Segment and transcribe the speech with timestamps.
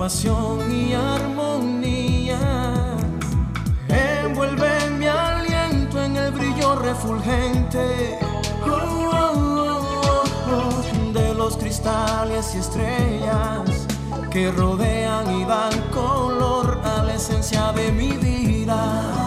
[0.00, 2.40] pasión y armonía.
[3.86, 8.18] Envuelve mi aliento en el brillo refulgente
[8.64, 10.24] oh, oh,
[10.56, 13.86] oh, de los cristales y estrellas
[14.30, 19.19] que rodean y dan color a la esencia de mi vida.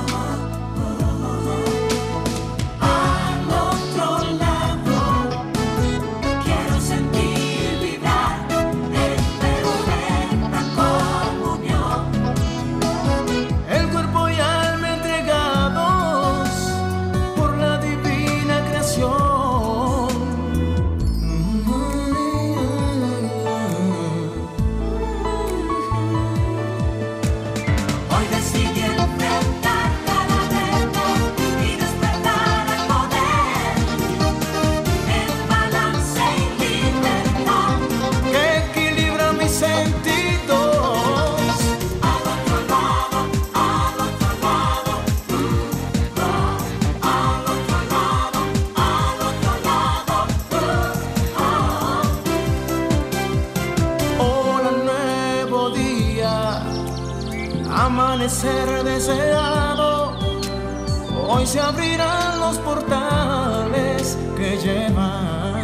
[61.45, 65.63] Se abrirán los portales que llevan.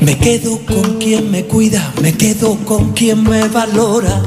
[0.00, 4.22] Me quedo con quien me cuida, me quedo con quien me valora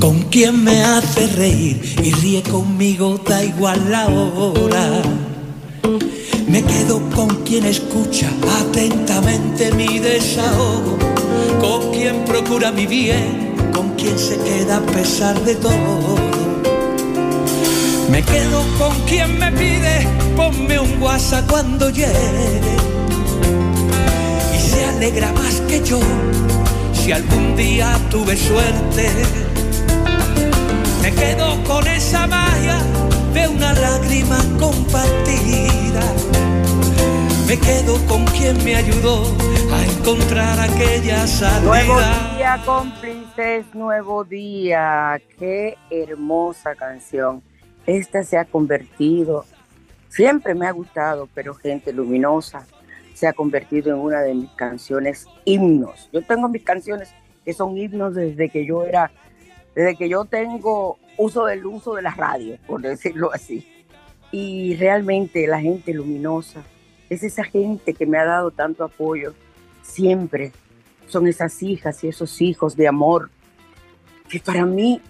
[0.00, 5.02] con quien me hace reír y ríe conmigo, da igual la hora.
[6.46, 8.30] Me quedo con quien escucha
[8.60, 10.96] atentamente mi desahogo,
[11.60, 16.16] con quien procura mi bien, con quien se queda a pesar de todo.
[18.10, 20.06] Me quedo con quien me pide,
[20.36, 22.60] ponme un WhatsApp cuando llegue.
[24.56, 26.00] Y se alegra más que yo,
[26.92, 29.10] si algún día tuve suerte
[31.06, 32.78] me quedo con esa magia
[33.32, 36.25] de una lágrima compartida.
[37.46, 39.22] Me quedo con quien me ayudó
[39.72, 41.60] a encontrar aquella salida.
[41.60, 42.00] Nuevo
[42.34, 45.20] día, cómplices, nuevo día.
[45.38, 47.44] Qué hermosa canción.
[47.86, 49.44] Esta se ha convertido,
[50.08, 52.66] siempre me ha gustado, pero gente luminosa,
[53.14, 56.10] se ha convertido en una de mis canciones himnos.
[56.12, 57.10] Yo tengo mis canciones
[57.44, 59.12] que son himnos desde que yo era
[59.72, 63.68] desde que yo tengo uso del uso de la radio, por decirlo así.
[64.32, 66.64] Y realmente la gente luminosa
[67.08, 69.34] es esa gente que me ha dado tanto apoyo
[69.82, 70.52] siempre.
[71.06, 73.30] Son esas hijas y esos hijos de amor
[74.28, 75.00] que para mí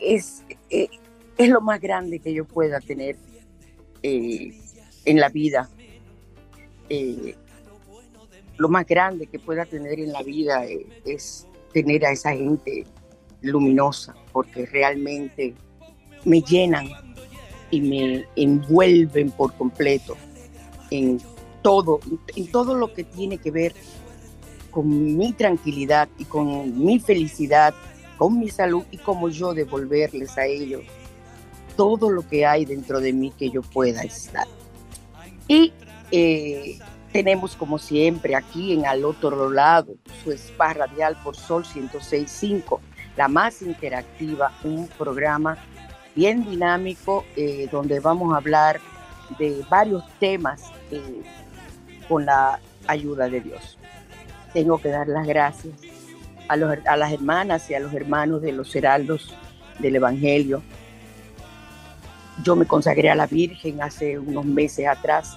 [0.00, 0.88] es, eh,
[1.36, 3.16] es lo más grande que yo pueda tener
[4.02, 4.54] eh,
[5.04, 5.68] en la vida.
[6.88, 7.34] Eh,
[8.56, 10.64] lo más grande que pueda tener en la vida
[11.04, 12.86] es tener a esa gente
[13.42, 15.54] luminosa, porque realmente
[16.24, 16.88] me llenan
[17.70, 20.16] y me envuelven por completo
[20.90, 21.20] en
[21.64, 22.00] todo,
[22.36, 23.74] en todo lo que tiene que ver
[24.70, 27.72] con mi tranquilidad y con mi felicidad,
[28.18, 30.82] con mi salud y como yo devolverles a ellos
[31.74, 34.46] todo lo que hay dentro de mí que yo pueda estar.
[35.48, 35.72] Y
[36.10, 36.78] eh,
[37.12, 42.78] tenemos como siempre aquí en al otro lado su spa radial por Sol 106.5
[43.16, 45.56] la más interactiva, un programa
[46.14, 48.80] bien dinámico eh, donde vamos a hablar
[49.38, 51.22] de varios temas eh,
[52.08, 53.78] con la ayuda de Dios.
[54.52, 55.74] Tengo que dar las gracias
[56.48, 59.34] a, a las hermanas y a los hermanos de los heraldos
[59.78, 60.62] del Evangelio.
[62.42, 65.36] Yo me consagré a la Virgen hace unos meses atrás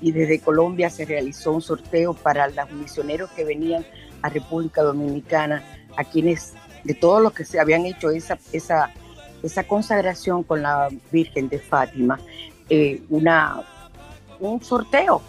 [0.00, 3.84] y desde Colombia se realizó un sorteo para los misioneros que venían
[4.22, 5.62] a República Dominicana,
[5.96, 6.54] a quienes
[6.84, 8.92] de todos los que se habían hecho esa, esa,
[9.42, 12.18] esa consagración con la Virgen de Fátima,
[12.68, 13.62] eh, una,
[14.40, 15.20] un sorteo.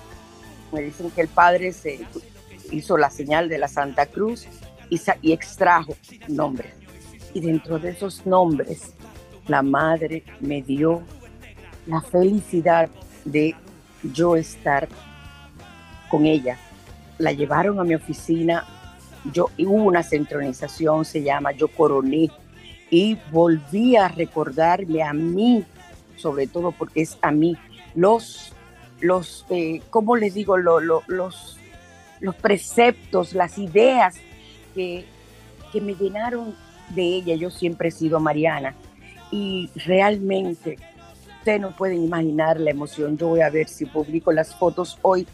[0.71, 1.99] Me dicen que el padre se
[2.71, 4.47] hizo la señal de la Santa Cruz
[4.89, 5.95] y, extrajo
[6.27, 6.73] nombres.
[7.33, 8.93] Y dentro de esos nombres,
[9.47, 11.01] la madre me dio
[11.85, 12.89] la felicidad
[13.25, 13.55] de
[14.03, 14.87] yo estar
[16.09, 16.57] con ella.
[17.17, 18.65] La llevaron a mi oficina
[19.31, 22.29] yo hubo una centronización, se llama Yo Coroné,
[22.89, 25.65] y volví a recordarme a mí,
[26.15, 27.57] sobre todo porque es a mí,
[27.95, 28.53] los,
[28.99, 30.57] los eh, ¿cómo les digo?
[30.57, 31.03] los,
[32.19, 34.15] los preceptos, las ideas
[34.73, 35.05] que,
[35.71, 36.55] que me llenaron
[36.89, 37.35] de ella.
[37.35, 38.75] Yo siempre he sido Mariana
[39.31, 40.77] y realmente
[41.39, 43.17] ustedes no pueden imaginar la emoción.
[43.17, 45.27] Yo voy a ver si publico las fotos hoy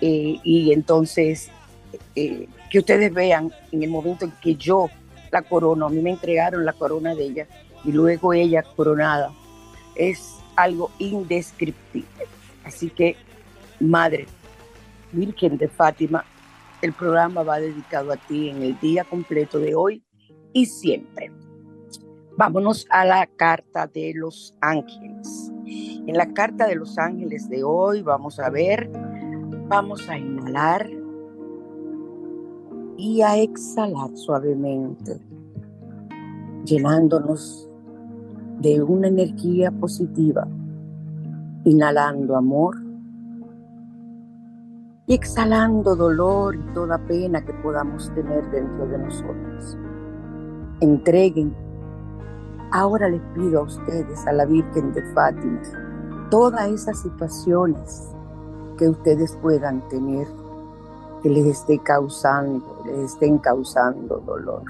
[0.00, 1.50] eh, y entonces
[2.14, 4.88] eh, que ustedes vean en el momento en que yo
[5.30, 7.46] la corono, a mí me entregaron la corona de ella
[7.84, 9.32] y luego ella coronada.
[9.94, 12.31] Es algo indescriptible.
[12.64, 13.16] Así que,
[13.80, 14.26] Madre,
[15.12, 16.24] Virgen de Fátima,
[16.80, 20.02] el programa va dedicado a ti en el día completo de hoy
[20.52, 21.32] y siempre.
[22.36, 25.52] Vámonos a la carta de los ángeles.
[25.64, 28.90] En la carta de los ángeles de hoy vamos a ver,
[29.68, 30.90] vamos a inhalar
[32.96, 35.20] y a exhalar suavemente,
[36.64, 37.68] llenándonos
[38.60, 40.46] de una energía positiva,
[41.64, 42.76] inhalando amor
[45.06, 49.78] y exhalando dolor y toda pena que podamos tener dentro de nosotros.
[50.80, 51.54] Entreguen,
[52.70, 55.60] ahora les pido a ustedes, a la Virgen de Fátima,
[56.30, 58.12] todas esas situaciones
[58.78, 60.26] que ustedes puedan tener
[61.22, 64.64] que les esté causando, les estén causando dolor,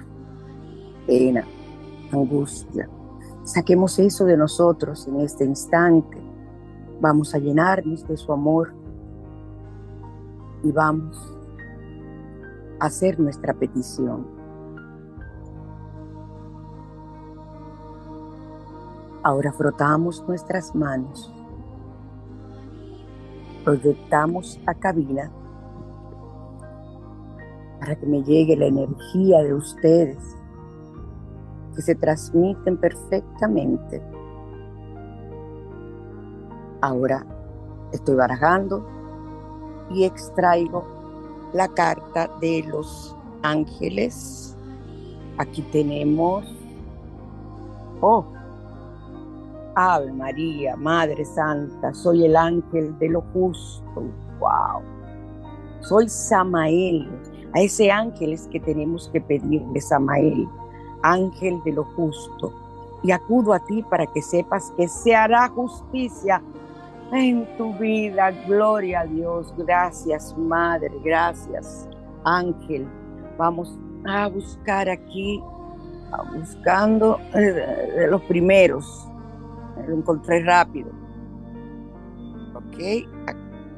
[1.06, 1.44] pena,
[2.12, 2.88] angustia.
[3.44, 6.21] Saquemos eso de nosotros en este instante.
[7.02, 8.72] Vamos a llenarnos de su amor
[10.62, 11.36] y vamos
[12.78, 14.24] a hacer nuestra petición.
[19.24, 21.34] Ahora frotamos nuestras manos,
[23.64, 25.32] proyectamos a cabina
[27.80, 30.36] para que me llegue la energía de ustedes
[31.74, 34.11] que se transmiten perfectamente.
[36.82, 37.24] Ahora
[37.92, 38.84] estoy barajando
[39.88, 40.84] y extraigo
[41.52, 44.56] la carta de los ángeles.
[45.38, 46.44] Aquí tenemos,
[48.00, 48.24] oh,
[49.76, 54.02] Ave María, Madre Santa, soy el ángel de lo justo.
[54.40, 54.82] Wow.
[55.82, 57.08] Soy Samael,
[57.54, 60.48] a ese ángel es que tenemos que pedirle, Samael,
[61.02, 62.52] ángel de lo justo.
[63.04, 66.42] Y acudo a ti para que sepas que se hará justicia
[67.12, 68.30] en tu vida.
[68.46, 69.52] Gloria a Dios.
[69.56, 70.90] Gracias, Madre.
[71.04, 71.88] Gracias,
[72.24, 72.86] ángel.
[73.38, 75.42] Vamos a buscar aquí,
[76.34, 79.08] buscando eh, de los primeros.
[79.86, 80.90] Lo encontré rápido.
[82.54, 83.06] Ok,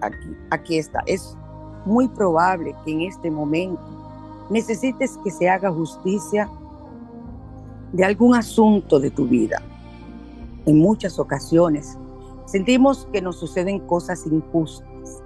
[0.01, 1.03] aquí, aquí está.
[1.07, 1.37] Es
[1.85, 3.83] muy probable que en este momento
[4.51, 6.49] necesites que se haga justicia
[7.93, 9.63] de algún asunto de tu vida.
[10.67, 11.99] En muchas ocasiones
[12.47, 15.23] sentimos que nos suceden cosas injustas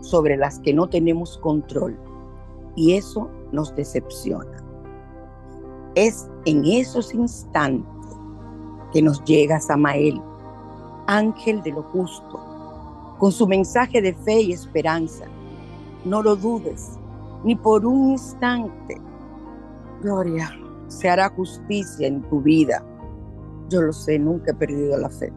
[0.00, 1.98] sobre las que no tenemos control
[2.76, 4.64] y eso nos decepciona.
[5.94, 7.86] Es en esos instantes
[8.92, 10.20] que nos llega Samael,
[11.06, 12.40] ángel de lo justo,
[13.18, 15.26] con su mensaje de fe y esperanza
[16.04, 16.98] no lo dudes,
[17.44, 19.00] ni por un instante.
[20.00, 20.50] Gloria,
[20.88, 22.82] se hará justicia en tu vida.
[23.68, 25.30] Yo lo sé, nunca he perdido la fe.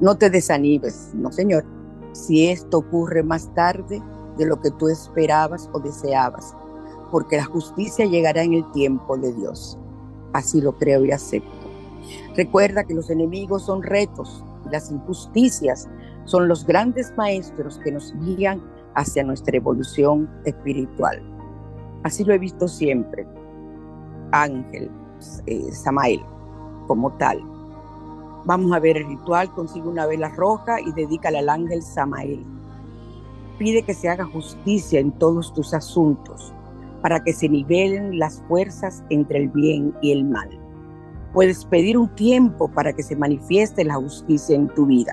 [0.00, 1.64] No te desanimes, no señor.
[2.12, 4.02] Si esto ocurre más tarde
[4.38, 6.54] de lo que tú esperabas o deseabas,
[7.10, 9.78] porque la justicia llegará en el tiempo de Dios.
[10.32, 11.50] Así lo creo y acepto.
[12.36, 15.88] Recuerda que los enemigos son retos y las injusticias
[16.24, 18.62] son los grandes maestros que nos guían
[18.94, 21.22] hacia nuestra evolución espiritual.
[22.02, 23.26] Así lo he visto siempre.
[24.32, 24.90] Ángel,
[25.46, 26.20] eh, Samael,
[26.86, 27.55] como tal.
[28.46, 32.44] Vamos a ver el ritual, consigue una vela roja y dedícala al ángel Samael.
[33.58, 36.54] Pide que se haga justicia en todos tus asuntos
[37.02, 40.48] para que se nivelen las fuerzas entre el bien y el mal.
[41.34, 45.12] Puedes pedir un tiempo para que se manifieste la justicia en tu vida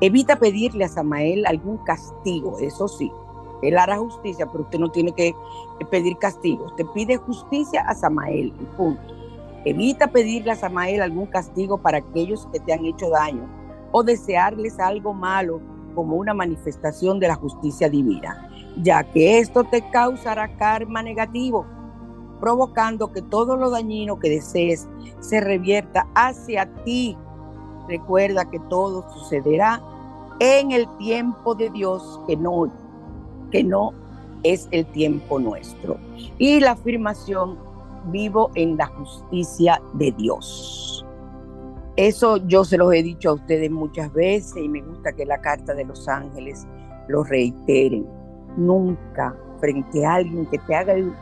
[0.00, 3.10] Evita pedirle a Samael algún castigo, eso sí.
[3.62, 5.34] Él hará justicia, pero usted no tiene que
[5.90, 6.66] pedir castigo.
[6.66, 9.14] Usted pide justicia a Samael punto.
[9.66, 13.46] Evita pedirle a Samael algún castigo para aquellos que te han hecho daño
[13.92, 15.60] o desearles algo malo
[15.94, 18.48] como una manifestación de la justicia divina,
[18.82, 21.66] ya que esto te causará karma negativo,
[22.40, 24.88] provocando que todo lo dañino que desees
[25.20, 27.16] se revierta hacia ti
[27.88, 29.80] Recuerda que todo sucederá
[30.40, 32.70] en el tiempo de Dios, que no,
[33.50, 33.92] que no
[34.42, 35.98] es el tiempo nuestro.
[36.38, 37.58] Y la afirmación,
[38.10, 41.04] vivo en la justicia de Dios.
[41.96, 45.40] Eso yo se los he dicho a ustedes muchas veces y me gusta que la
[45.40, 46.66] carta de los ángeles
[47.08, 48.06] lo reiteren.
[48.58, 51.12] Nunca frente a alguien que te haga el,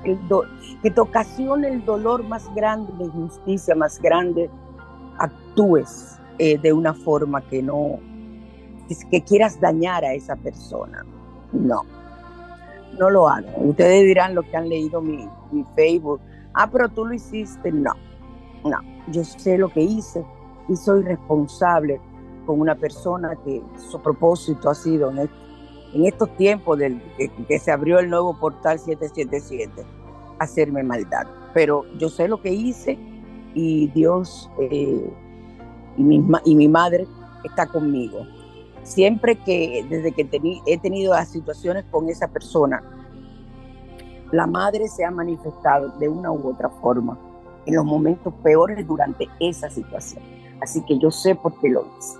[0.82, 4.50] que te ocasione el dolor más grande, la injusticia más grande,
[5.18, 8.00] actúes eh, de una forma que no,
[9.10, 11.04] que, quieras dañar a esa persona.
[11.52, 11.82] No,
[12.98, 13.54] no lo hagan.
[13.58, 15.28] Ustedes dirán lo que han leído mi
[15.76, 16.20] Facebook.
[16.54, 17.70] Ah, pero tú lo hiciste.
[17.73, 17.92] No,
[18.64, 18.78] no.
[19.08, 20.25] Yo sé lo que hice
[20.68, 22.00] y soy responsable
[22.46, 25.30] con una persona que su propósito ha sido en,
[25.94, 29.84] en estos tiempos del, que, se abrió el nuevo portal 777,
[30.38, 31.26] hacerme maldad.
[31.52, 32.99] Pero yo sé lo que hice
[33.54, 35.11] y Dios eh,
[35.96, 37.06] y, mi, y mi madre
[37.44, 38.26] está conmigo.
[38.82, 40.28] Siempre que, desde que
[40.66, 42.82] he tenido las situaciones con esa persona,
[44.34, 47.16] la madre se ha manifestado de una u otra forma
[47.66, 50.24] en los momentos peores durante esa situación.
[50.60, 52.18] Así que yo sé por qué lo hice.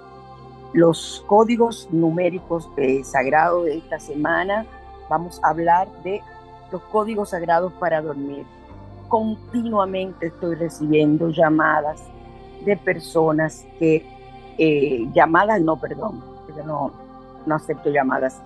[0.73, 2.71] Los códigos numéricos
[3.03, 4.65] sagrados de esta semana,
[5.11, 6.23] vamos a hablar de
[6.71, 8.47] los códigos sagrados para dormir.
[9.09, 12.01] Continuamente estoy recibiendo llamadas
[12.65, 14.07] de personas que,
[14.57, 16.23] eh, llamadas, no, perdón,
[16.65, 16.93] no,
[17.45, 18.41] no acepto llamadas,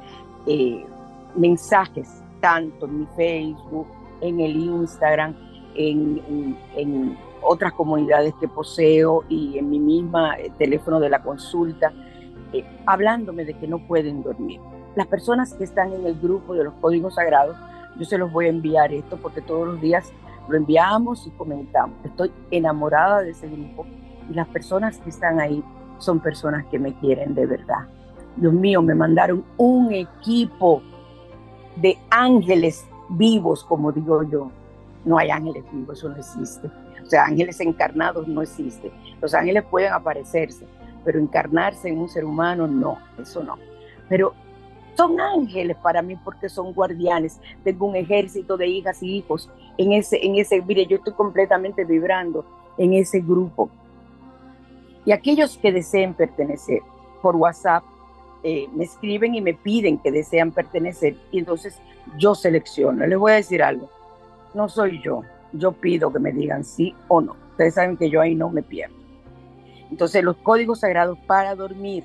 [0.46, 0.86] eh,
[1.34, 3.86] mensajes, tanto en mi Facebook,
[4.20, 5.34] en el Instagram,
[5.74, 11.92] en, otras comunidades que poseo y en mi misma eh, teléfono de la consulta,
[12.52, 14.60] eh, hablándome de que no pueden dormir.
[14.96, 17.56] Las personas que están en el grupo de los códigos sagrados,
[17.96, 20.12] yo se los voy a enviar esto porque todos los días
[20.48, 21.96] lo enviamos y comentamos.
[22.04, 23.86] Estoy enamorada de ese grupo
[24.28, 25.62] y las personas que están ahí
[25.98, 27.86] son personas que me quieren de verdad.
[28.36, 30.82] Dios mío, me mandaron un equipo
[31.80, 34.50] de ángeles vivos, como digo yo.
[35.04, 36.68] No hay ángeles vivos, eso no existe.
[37.02, 38.92] O sea, ángeles encarnados no existe.
[39.20, 40.66] Los ángeles pueden aparecerse,
[41.04, 43.56] pero encarnarse en un ser humano, no, eso no.
[44.08, 44.34] Pero
[44.96, 47.40] son ángeles para mí porque son guardianes.
[47.62, 51.84] Tengo un ejército de hijas y hijos en ese, en ese, mire, yo estoy completamente
[51.84, 52.44] vibrando
[52.76, 53.70] en ese grupo.
[55.04, 56.80] Y aquellos que deseen pertenecer
[57.22, 57.84] por WhatsApp,
[58.42, 61.80] eh, me escriben y me piden que desean pertenecer y entonces
[62.16, 63.06] yo selecciono.
[63.06, 63.90] Les voy a decir algo,
[64.54, 67.36] no soy yo, yo pido que me digan sí o no.
[67.50, 68.94] Ustedes saben que yo ahí no me pierdo.
[69.90, 72.04] Entonces los códigos sagrados para dormir,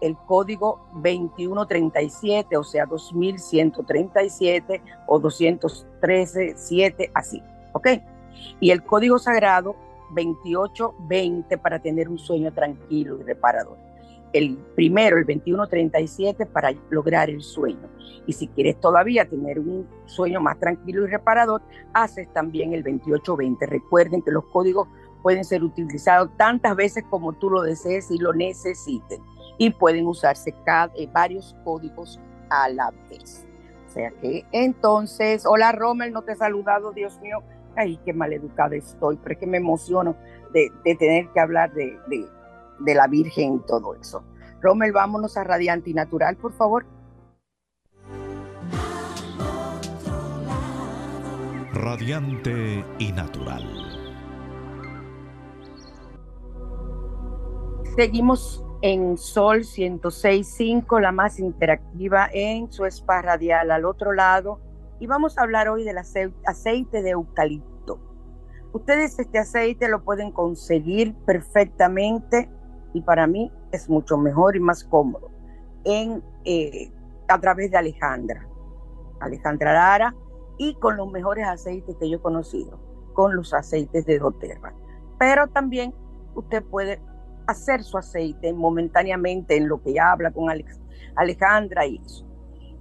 [0.00, 7.88] el código 2137, o sea, 2137 o 213, 7, así, ¿ok?
[8.60, 9.74] Y el código sagrado
[10.10, 13.93] 2820 para tener un sueño tranquilo y reparador
[14.34, 17.88] el primero, el 2137, para lograr el sueño.
[18.26, 21.62] Y si quieres todavía tener un sueño más tranquilo y reparador,
[21.92, 23.64] haces también el 2820.
[23.66, 24.88] Recuerden que los códigos
[25.22, 29.22] pueden ser utilizados tantas veces como tú lo desees y lo necesiten.
[29.56, 32.18] Y pueden usarse cada, eh, varios códigos
[32.50, 33.46] a la vez.
[33.86, 37.38] O sea que entonces, hola Rommel, no te he saludado, Dios mío.
[37.76, 40.16] Ay, qué maleducada estoy, pero es que me emociono
[40.52, 42.28] de, tener que hablar de de
[42.94, 44.24] la Virgen y todo eso.
[44.60, 46.86] Rommel, vámonos a Radiante y Natural, por favor.
[51.72, 53.64] Radiante y Natural.
[57.96, 64.60] Seguimos en Sol 106.5, la más interactiva en su spa radial al otro lado.
[64.98, 68.00] Y vamos a hablar hoy del aceite de eucalipto.
[68.72, 72.50] Ustedes este aceite lo pueden conseguir perfectamente
[72.94, 75.30] y para mí es mucho mejor y más cómodo
[75.84, 76.90] en, eh,
[77.28, 78.48] a través de Alejandra,
[79.20, 80.14] Alejandra Lara,
[80.56, 82.78] y con los mejores aceites que yo he conocido,
[83.12, 84.72] con los aceites de doTERRA.
[85.18, 85.92] Pero también
[86.34, 87.02] usted puede
[87.46, 90.46] hacer su aceite momentáneamente en lo que habla con
[91.16, 92.24] Alejandra y eso.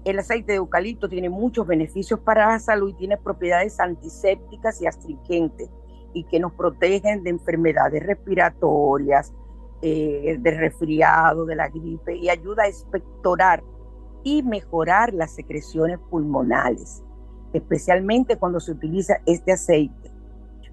[0.05, 4.87] El aceite de eucalipto tiene muchos beneficios para la salud y tiene propiedades antisépticas y
[4.87, 5.69] astringentes
[6.13, 9.33] y que nos protegen de enfermedades respiratorias,
[9.85, 13.61] eh, de resfriado, de la gripe, y ayuda a expectorar
[14.23, 17.03] y mejorar las secreciones pulmonales,
[17.51, 20.09] especialmente cuando se utiliza este aceite.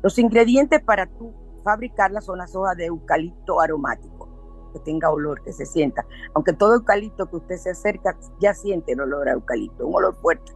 [0.01, 4.29] Los ingredientes para tú fabricarla son las hojas de eucalipto aromático,
[4.73, 6.07] que tenga olor, que se sienta.
[6.35, 10.15] Aunque todo eucalipto que usted se acerca ya siente el olor a eucalipto, un olor
[10.23, 10.53] fuerte.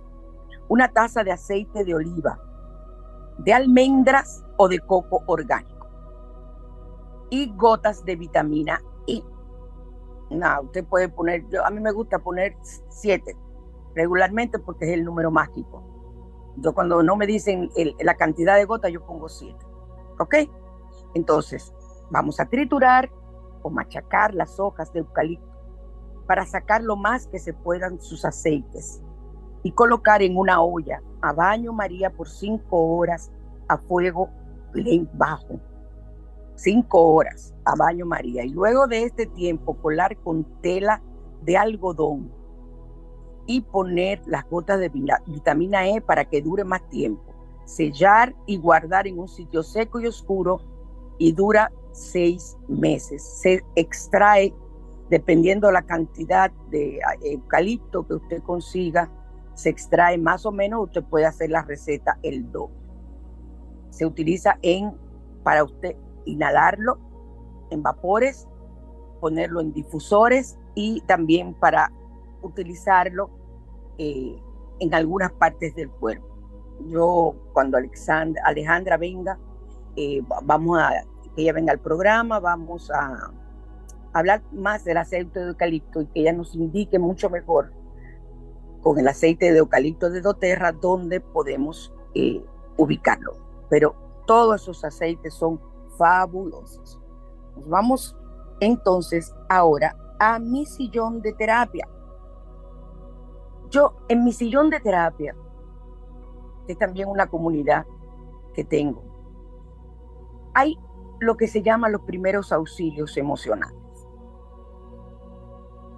[0.68, 2.40] Una taza de aceite de oliva,
[3.38, 5.73] de almendras o de coco orgánico
[7.30, 9.22] y gotas de vitamina E.
[10.30, 12.56] No, usted puede poner, yo, a mí me gusta poner
[12.88, 13.36] siete
[13.94, 15.82] regularmente porque es el número mágico.
[16.56, 19.64] Yo cuando no me dicen la cantidad de gotas, yo pongo siete.
[20.18, 20.34] ¿Ok?
[21.14, 21.72] Entonces,
[22.10, 23.10] vamos a triturar
[23.62, 25.54] o machacar las hojas de eucalipto
[26.26, 29.02] para sacar lo más que se puedan sus aceites.
[29.66, 33.32] y colocar en una olla a baño María por cinco horas
[33.66, 34.28] a fuego
[35.14, 35.58] bajo.
[36.56, 38.44] Cinco horas a baño María.
[38.44, 41.02] Y luego de este tiempo colar con tela
[41.42, 42.32] de algodón
[43.46, 44.90] y poner las gotas de
[45.26, 47.22] vitamina E para que dure más tiempo.
[47.64, 50.60] Sellar y guardar en un sitio seco y oscuro
[51.18, 53.22] y dura seis meses.
[53.22, 54.54] Se extrae,
[55.10, 59.10] dependiendo la cantidad de eucalipto que usted consiga,
[59.54, 62.74] se extrae más o menos, usted puede hacer la receta el doble.
[63.90, 64.92] Se utiliza en,
[65.44, 65.94] para usted
[66.24, 66.98] inhalarlo
[67.70, 68.48] en vapores,
[69.20, 71.90] ponerlo en difusores y también para
[72.42, 73.30] utilizarlo
[73.98, 74.40] eh,
[74.80, 76.26] en algunas partes del cuerpo.
[76.86, 79.38] Yo, cuando Alejandra venga,
[79.96, 80.90] eh, vamos a
[81.34, 83.32] que ella venga al programa, vamos a
[84.12, 87.72] hablar más del aceite de eucalipto y que ella nos indique mucho mejor
[88.80, 92.44] con el aceite de eucalipto de doTERRA dónde podemos eh,
[92.76, 93.36] ubicarlo.
[93.68, 95.60] Pero todos esos aceites son
[95.96, 97.00] fabulosos.
[97.56, 98.16] Nos vamos
[98.60, 101.88] entonces ahora a mi sillón de terapia.
[103.70, 105.34] Yo en mi sillón de terapia,
[106.68, 107.86] es también una comunidad
[108.54, 109.02] que tengo,
[110.54, 110.78] hay
[111.20, 113.78] lo que se llama los primeros auxilios emocionales.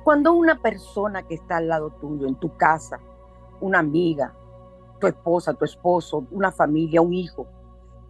[0.05, 3.01] Cuando una persona que está al lado tuyo, en tu casa,
[3.61, 4.35] una amiga,
[5.01, 7.47] tu esposa, tu esposo, una familia, un hijo,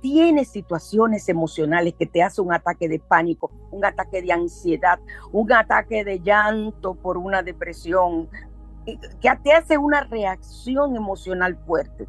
[0.00, 4.98] tiene situaciones emocionales que te hace un ataque de pánico, un ataque de ansiedad,
[5.32, 8.28] un ataque de llanto por una depresión,
[8.84, 12.06] que te hace una reacción emocional fuerte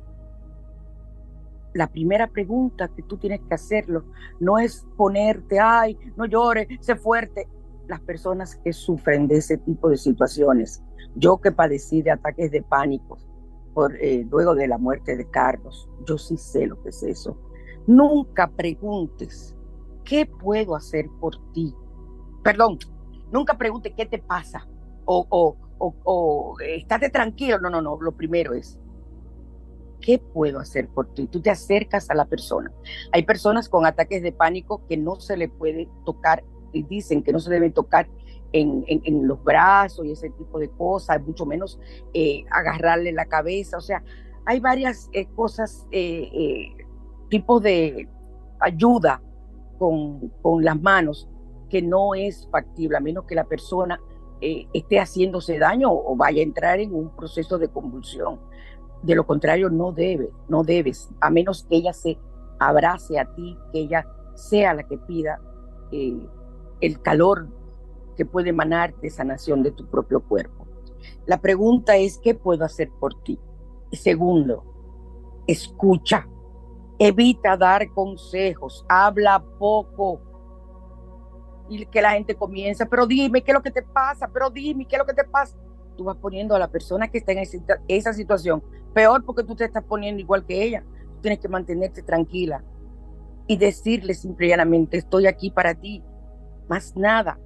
[1.77, 4.03] la primera pregunta que tú tienes que hacerlo
[4.39, 7.47] no es ponerte, ay, no llores, sé fuerte.
[7.87, 10.83] Las personas que sufren de ese tipo de situaciones,
[11.15, 13.17] yo que padecí de ataques de pánico
[13.73, 17.37] por, eh, luego de la muerte de Carlos, yo sí sé lo que es eso.
[17.87, 19.55] Nunca preguntes,
[20.03, 21.73] ¿qué puedo hacer por ti?
[22.43, 22.77] Perdón,
[23.31, 24.67] nunca preguntes qué te pasa
[25.05, 27.59] o, o, o, o estate tranquilo.
[27.59, 28.77] No, no, no, lo primero es,
[30.01, 31.27] ¿qué puedo hacer por ti?
[31.27, 32.71] Tú te acercas a la persona.
[33.11, 37.31] Hay personas con ataques de pánico que no se le puede tocar y dicen que
[37.31, 38.07] no se deben tocar
[38.53, 41.79] en, los brazos y ese tipo de cosas, mucho menos
[42.13, 43.77] eh, agarrarle la cabeza.
[43.77, 44.03] O sea,
[44.45, 46.71] hay varias eh, cosas, eh,
[47.29, 48.07] tipos de
[48.59, 49.21] ayuda
[49.77, 51.29] con, con, las manos
[51.69, 53.99] que no es factible, a menos que la persona
[54.41, 58.39] esté haciéndose daño o vaya a entrar en un proceso de convulsión.
[59.03, 62.17] De lo contrario, no debe, no debes, a menos que ella se
[62.59, 65.39] abrace a ti, que ella sea la que pida
[65.91, 66.19] eh,
[66.81, 67.47] el calor
[68.15, 70.67] que puede emanar de sanación de tu propio cuerpo.
[71.25, 73.39] La pregunta es, ¿qué puedo hacer por ti?
[73.91, 74.63] Segundo,
[75.45, 76.27] escucha,
[76.99, 80.21] evita dar consejos, habla poco.
[81.69, 84.85] Y que la gente comienza, pero dime qué es lo que te pasa, pero dime
[84.85, 85.57] qué es lo que te pasa
[85.97, 87.43] tú vas poniendo a la persona que está en
[87.87, 90.83] esa situación peor porque tú te estás poniendo igual que ella.
[91.15, 92.63] Tú tienes que mantenerte tranquila
[93.47, 96.03] y decirle simplemente, estoy aquí para ti.
[96.69, 97.39] Más nada.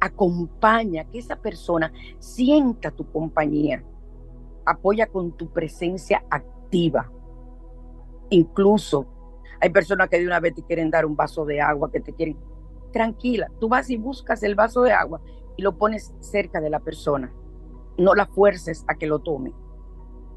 [0.00, 3.82] Acompaña, que esa persona sienta tu compañía.
[4.66, 7.10] Apoya con tu presencia activa.
[8.30, 9.06] Incluso
[9.60, 12.12] hay personas que de una vez te quieren dar un vaso de agua, que te
[12.12, 12.38] quieren...
[12.92, 15.20] Tranquila, tú vas y buscas el vaso de agua
[15.56, 17.32] y lo pones cerca de la persona.
[17.98, 19.52] No la fuerces a que lo tome.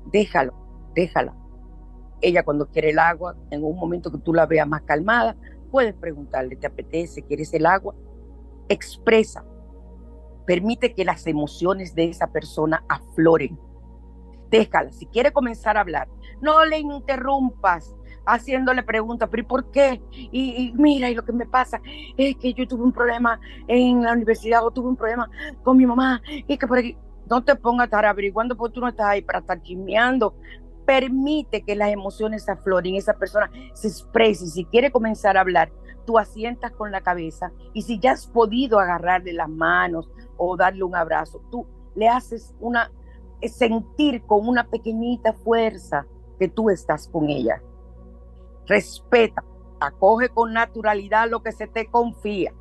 [0.08, 0.54] Déjalo,
[0.94, 1.36] déjala.
[2.20, 5.38] Ella cuando quiere el agua, en un momento que tú la veas más calmada,
[5.72, 7.24] puedes preguntarle, ¿te apetece?
[7.24, 7.96] ¿Quieres el agua?
[8.68, 9.46] Expresa.
[10.46, 13.58] Permite que las emociones de esa persona afloren.
[14.50, 14.92] Déjala.
[14.92, 16.10] Si quiere comenzar a hablar,
[16.42, 20.02] no le interrumpas haciéndole preguntas, pero ¿y por qué?
[20.12, 21.82] Y, mira, y lo que me pasa
[22.18, 25.30] es que yo tuve un problema en la universidad o tuve un problema
[25.64, 26.98] con mi mamá y que por aquí
[27.30, 30.36] no te pongas a estar averiguando porque tú no estás ahí para estar chismeando.
[30.86, 34.48] Permite que las emociones afloren, esa persona se exprese.
[34.48, 35.72] Si quiere comenzar a hablar,
[36.06, 40.84] tú asientas con la cabeza y si ya has podido agarrarle las manos o darle
[40.84, 42.92] un abrazo, tú le haces una
[43.48, 46.06] sentir con una pequeñita fuerza
[46.42, 47.62] que tú estás con ella
[48.72, 49.44] respeta,
[49.80, 52.54] acoge con naturalidad lo que se te confía.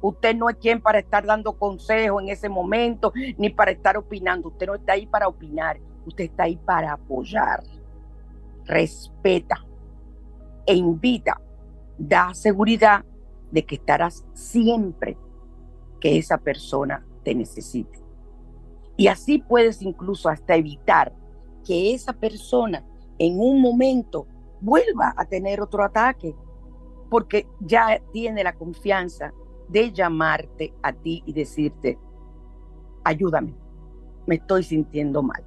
[0.00, 4.48] Usted no es quien para estar dando consejo en ese momento, ni para estar opinando.
[4.48, 7.62] Usted no está ahí para opinar, usted está ahí para apoyar.
[8.64, 9.64] Respeta
[10.66, 11.40] e invita,
[11.96, 13.04] da seguridad
[13.52, 15.16] de que estarás siempre
[16.00, 18.00] que esa persona te necesite.
[18.96, 21.12] Y así puedes incluso hasta evitar
[21.64, 22.84] que esa persona
[23.18, 24.26] en un momento
[24.60, 26.34] vuelva a tener otro ataque,
[27.10, 29.32] porque ya tiene la confianza
[29.68, 31.98] de llamarte a ti y decirte,
[33.04, 33.54] ayúdame,
[34.26, 35.44] me estoy sintiendo mal.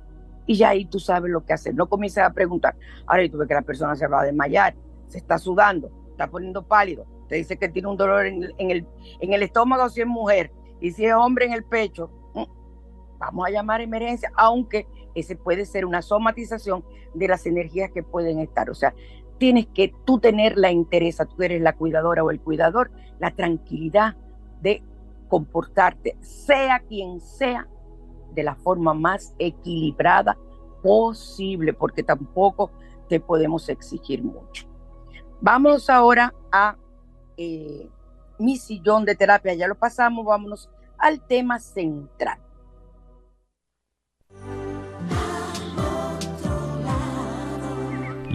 [0.47, 1.75] Y ya ahí tú sabes lo que hacer.
[1.75, 4.75] No comiences a preguntar, ahora tú ves que la persona se va a desmayar,
[5.07, 8.85] se está sudando, está poniendo pálido, te dice que tiene un dolor en, el,
[9.19, 12.09] en el estómago si es mujer y si es hombre en el pecho.
[12.33, 12.43] Mm,
[13.19, 18.03] vamos a llamar a emergencia, aunque ese puede ser una somatización de las energías que
[18.03, 18.69] pueden estar.
[18.69, 18.93] O sea,
[19.37, 24.15] tienes que tú tener la interés, tú eres la cuidadora o el cuidador, la tranquilidad
[24.61, 24.83] de
[25.27, 27.67] comportarte, sea quien sea,
[28.33, 30.37] de la forma más equilibrada
[30.83, 32.71] posible, porque tampoco
[33.09, 34.67] te podemos exigir mucho.
[35.41, 36.77] Vamos ahora a
[37.37, 37.89] eh,
[38.37, 42.39] mi sillón de terapia, ya lo pasamos, vámonos al tema central.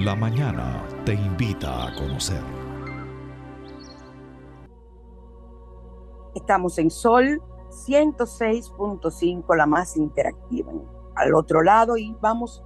[0.06, 2.40] La mañana te invita a conocer.
[6.32, 10.70] Estamos en Sol 106.5, la más interactiva.
[11.16, 12.62] Al otro lado y vamos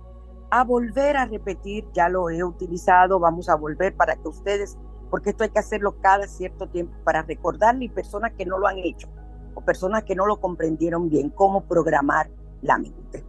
[0.50, 4.76] a volver a repetir, ya lo he utilizado, vamos a volver para que ustedes,
[5.08, 8.66] porque esto hay que hacerlo cada cierto tiempo para recordarle a personas que no lo
[8.66, 9.08] han hecho
[9.54, 13.24] o personas que no lo comprendieron bien, cómo programar la mente.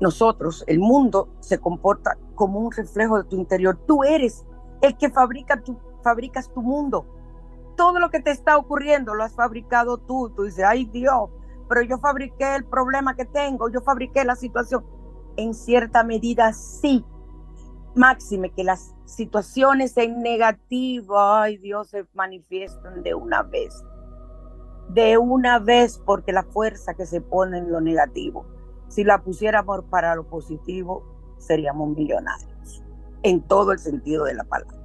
[0.00, 3.78] Nosotros, el mundo se comporta como un reflejo de tu interior.
[3.86, 4.46] Tú eres
[4.80, 7.06] el que fabrica tu, fabricas tu mundo
[7.80, 10.30] todo lo que te está ocurriendo lo has fabricado tú.
[10.36, 11.30] Tú dices, ay Dios,
[11.66, 14.84] pero yo fabriqué el problema que tengo, yo fabriqué la situación.
[15.38, 17.06] En cierta medida sí.
[17.94, 23.82] Máxime que las situaciones en negativo, ay Dios, se manifiestan de una vez.
[24.90, 28.44] De una vez, porque la fuerza que se pone en lo negativo,
[28.90, 31.04] si la pusiéramos para lo positivo,
[31.38, 32.82] seríamos millonarios,
[33.22, 34.76] en todo el sentido de la palabra.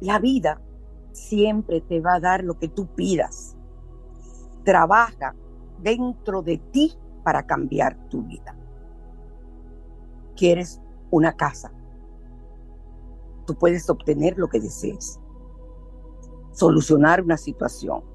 [0.00, 0.60] La vida
[1.10, 3.56] siempre te va a dar lo que tú pidas.
[4.64, 5.34] Trabaja
[5.82, 8.56] dentro de ti para cambiar tu vida.
[10.36, 11.72] Quieres una casa.
[13.46, 15.20] Tú puedes obtener lo que desees.
[16.52, 18.13] Solucionar una situación.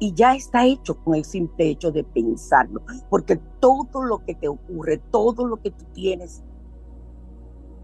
[0.00, 2.82] Y ya está hecho con el simple hecho de pensarlo.
[3.08, 6.42] Porque todo lo que te ocurre, todo lo que tú tienes,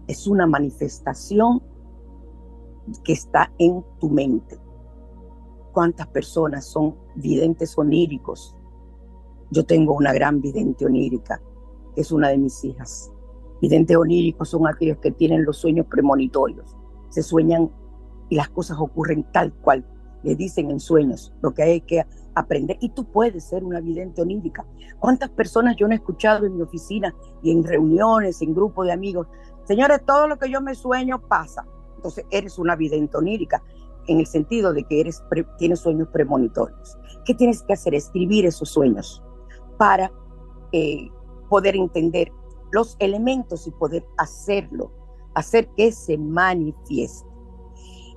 [0.07, 1.61] es una manifestación
[3.03, 4.57] que está en tu mente.
[5.73, 8.55] ¿Cuántas personas son videntes oníricos?
[9.51, 11.39] Yo tengo una gran vidente onírica,
[11.93, 13.11] que es una de mis hijas.
[13.61, 16.75] Videntes oníricos son aquellos que tienen los sueños premonitorios.
[17.09, 17.69] Se sueñan
[18.29, 19.85] y las cosas ocurren tal cual
[20.23, 22.77] le dicen en sueños, lo que hay que aprender.
[22.81, 24.65] Y tú puedes ser una vidente onírica.
[24.99, 28.93] ¿Cuántas personas yo no he escuchado en mi oficina y en reuniones, en grupos de
[28.93, 29.27] amigos?
[29.65, 31.65] Señores, todo lo que yo me sueño pasa.
[31.95, 33.61] Entonces eres una vidente onírica
[34.07, 35.21] en el sentido de que eres
[35.57, 36.97] tienes sueños premonitorios.
[37.25, 37.93] ¿Qué tienes que hacer?
[37.93, 39.21] Escribir esos sueños
[39.77, 40.11] para
[40.71, 41.09] eh,
[41.49, 42.31] poder entender
[42.71, 44.91] los elementos y poder hacerlo,
[45.33, 47.27] hacer que se manifieste.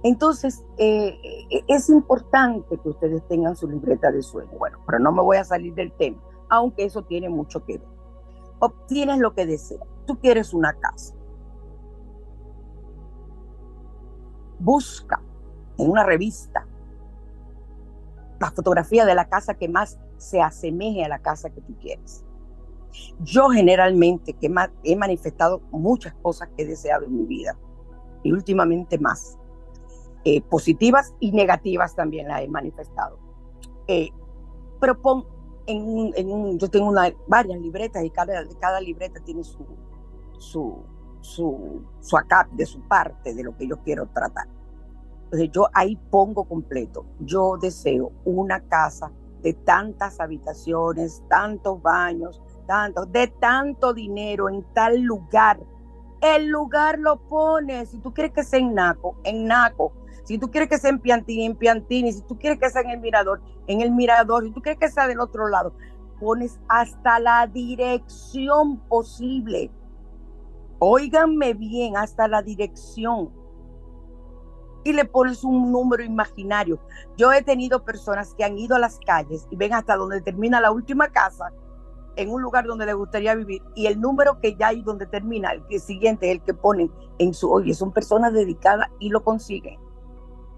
[0.02, 1.18] Entonces, eh,
[1.50, 4.50] eh, es importante que ustedes tengan su libreta de sueño.
[4.58, 7.88] Bueno, pero no me voy a salir del tema, aunque eso tiene mucho que ver.
[8.60, 9.82] Obtienes lo que deseas.
[10.06, 11.14] Tú quieres una casa.
[14.60, 15.20] busca
[15.78, 16.66] en una revista
[18.38, 22.24] la fotografía de la casa que más se asemeje a la casa que tú quieres.
[23.20, 24.36] Yo generalmente
[24.84, 27.56] he manifestado muchas cosas que he deseado en mi vida
[28.22, 29.38] y últimamente más.
[30.22, 33.18] Eh, positivas y negativas también las he manifestado.
[33.86, 34.10] Eh,
[34.78, 35.24] pero pon
[35.66, 36.92] en, en yo tengo
[37.26, 39.64] varias libretas y cada, cada libreta tiene su,
[40.38, 40.84] su,
[41.20, 44.46] su, su acap, de su parte de lo que yo quiero tratar.
[45.24, 53.10] Entonces yo ahí pongo completo, yo deseo una casa de tantas habitaciones, tantos baños, tantos,
[53.10, 55.60] de tanto dinero en tal lugar.
[56.20, 59.92] El lugar lo pones, si tú quieres que sea en Naco, en Naco,
[60.30, 62.90] si tú quieres que sea en Piantini, en Piantini, si tú quieres que sea en
[62.90, 65.74] el Mirador, en el Mirador, si tú quieres que sea del otro lado,
[66.20, 69.72] pones hasta la dirección posible
[70.78, 73.30] Óiganme bien, hasta la dirección.
[74.84, 76.78] Y le pones un número imaginario.
[77.16, 80.60] Yo he tenido personas que han ido a las calles y ven hasta donde termina
[80.60, 81.52] la última casa
[82.14, 85.52] en un lugar donde le gustaría vivir y el número que ya hay donde termina,
[85.52, 89.89] el siguiente es el que ponen en su, oye, son personas dedicadas y lo consiguen.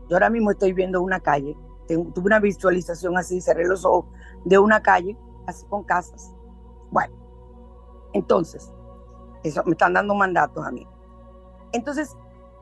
[0.09, 4.07] Yo ahora mismo estoy viendo una calle, tuve una visualización así, cerré los ojos
[4.45, 6.35] de una calle así con casas.
[6.91, 7.15] Bueno,
[8.13, 8.73] entonces,
[9.43, 10.87] eso me están dando mandatos a mí.
[11.73, 12.17] Entonces,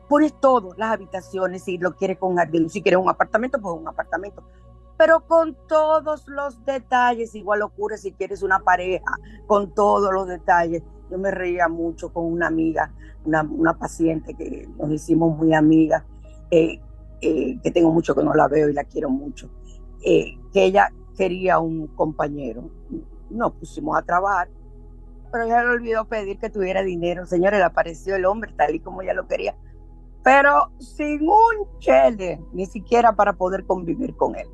[0.09, 3.89] pones todo, las habitaciones, si lo quieres con jardín, si quieres un apartamento, pues un
[3.89, 4.43] apartamento.
[4.97, 10.83] Pero con todos los detalles, igual ocurre si quieres una pareja, con todos los detalles.
[11.11, 12.93] Yo me reía mucho con una amiga,
[13.25, 16.05] una, paciente que nos hicimos muy amigas,
[16.51, 16.81] eh,
[17.21, 19.51] eh, que tengo mucho que no la veo y la quiero mucho,
[20.05, 22.71] eh, que ella quería un compañero.
[23.31, 24.49] Nos pusimos a trabajar,
[25.31, 27.27] pero ella le olvidó pedir que tuviera dinero.
[27.27, 29.57] Señores, le apareció el hombre tal y como ella lo quería,
[30.25, 34.49] pero sin un chele, ni siquiera para poder convivir con él.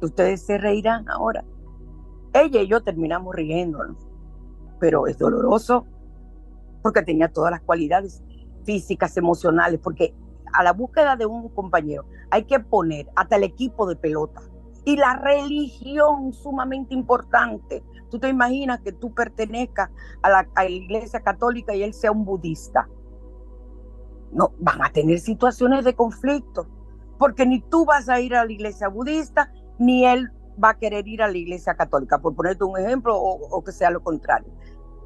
[0.00, 1.44] Ustedes se reirán ahora.
[2.32, 3.96] Ella y yo terminamos riéndonos,
[4.80, 5.86] pero es doloroso
[6.82, 8.22] porque tenía todas las cualidades
[8.64, 10.14] físicas, emocionales, porque
[10.52, 14.40] a la búsqueda de un compañero hay que poner hasta el equipo de pelota
[14.84, 17.84] y la religión sumamente importante.
[18.10, 19.90] Tú te imaginas que tú pertenezcas
[20.22, 22.88] a la, iglesia católica y él sea un budista.
[24.32, 26.66] No, van a tener situaciones de conflicto,
[27.18, 30.30] porque ni tú vas a ir a la iglesia budista, ni él
[30.62, 33.90] va a querer ir a la iglesia católica, por ponerte un ejemplo, o que sea
[33.90, 34.52] lo contrario.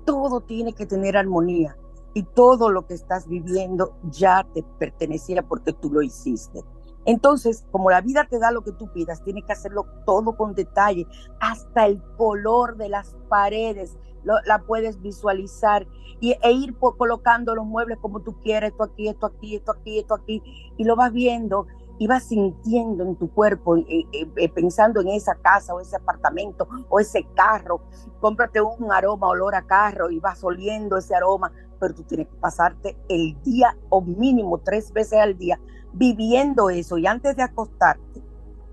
[0.05, 1.77] Todo tiene que tener armonía
[2.17, 6.65] y todo lo que estás viviendo ya te pertenecía porque tú lo hiciste.
[7.05, 10.55] Entonces, como la vida te da lo que tú pidas, tienes que hacerlo todo con
[10.55, 11.07] detalle,
[11.41, 15.87] hasta el color de las paredes, la puedes visualizar
[16.19, 19.99] y, e ir colocando los muebles como tú quieres, esto aquí, esto aquí, esto aquí,
[19.99, 20.43] esto aquí,
[20.79, 21.67] y lo vas viendo
[21.99, 25.97] y vas sintiendo en tu cuerpo, eh, eh, eh, pensando en esa casa o ese
[25.97, 27.81] apartamento o ese carro.
[28.21, 32.37] Cómprate un aroma, olor a carro y vas oliendo ese aroma, pero tú tienes que
[32.37, 35.61] pasarte el día o mínimo tres veces al día
[35.93, 38.23] viviendo eso y antes de acostarte,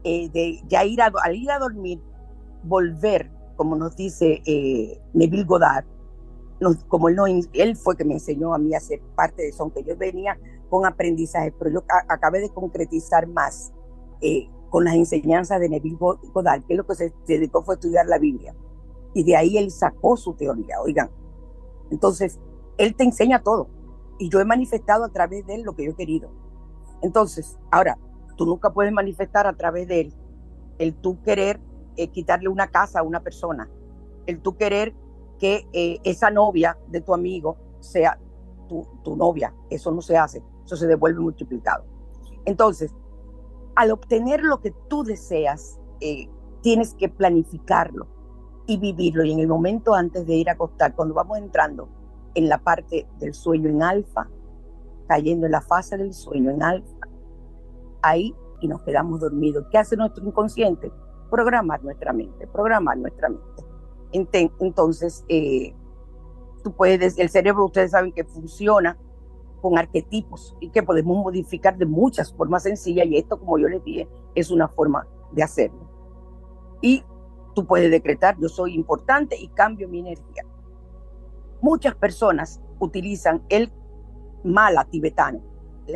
[0.03, 2.01] de ya ir a, al ir a dormir,
[2.63, 4.41] volver, como nos dice
[5.13, 5.85] Neville Goddard,
[6.87, 9.63] como él, no, él fue que me enseñó a mí a ser parte de eso,
[9.63, 10.37] aunque yo venía
[10.69, 13.73] con aprendizaje, pero yo acabé de concretizar más
[14.21, 18.07] eh, con las enseñanzas de Neville Goddard, que lo que se dedicó fue a estudiar
[18.07, 18.55] la Biblia.
[19.13, 21.11] Y de ahí él sacó su teoría, oigan.
[21.91, 22.39] Entonces,
[22.77, 23.69] él te enseña todo.
[24.19, 26.31] Y yo he manifestado a través de él lo que yo he querido.
[27.01, 27.97] Entonces, ahora,
[28.37, 30.13] tú nunca puedes manifestar a través de él
[30.79, 31.59] el tú querer
[31.97, 33.69] eh, quitarle una casa a una persona,
[34.25, 34.95] el tú querer
[35.39, 38.17] que eh, esa novia de tu amigo sea
[38.67, 39.53] tu, novia.
[39.69, 41.85] Eso no se hace eso se devuelve multiplicado.
[42.45, 42.93] Entonces,
[43.75, 46.27] al obtener lo que tú deseas, eh,
[46.61, 48.07] tienes que planificarlo
[48.65, 49.23] y vivirlo.
[49.23, 51.89] Y en el momento antes de ir a acostar, cuando vamos entrando
[52.35, 54.29] en la parte del sueño en alfa,
[55.07, 57.07] cayendo en la fase del sueño en alfa,
[58.01, 59.65] ahí y nos quedamos dormidos.
[59.71, 60.91] ¿Qué hace nuestro inconsciente?
[61.29, 63.63] Programar nuestra mente, programar nuestra mente.
[64.59, 65.75] Entonces, eh,
[66.63, 68.97] tú puedes, el cerebro, ustedes saben que funciona
[69.61, 73.83] con arquetipos y que podemos modificar de muchas formas sencillas y esto, como yo les
[73.83, 75.89] dije, es una forma de hacerlo.
[76.81, 77.03] Y
[77.55, 80.43] tú puedes decretar, yo soy importante y cambio mi energía.
[81.63, 83.71] Muchas personas utilizan el
[84.43, 85.39] mala tibetano.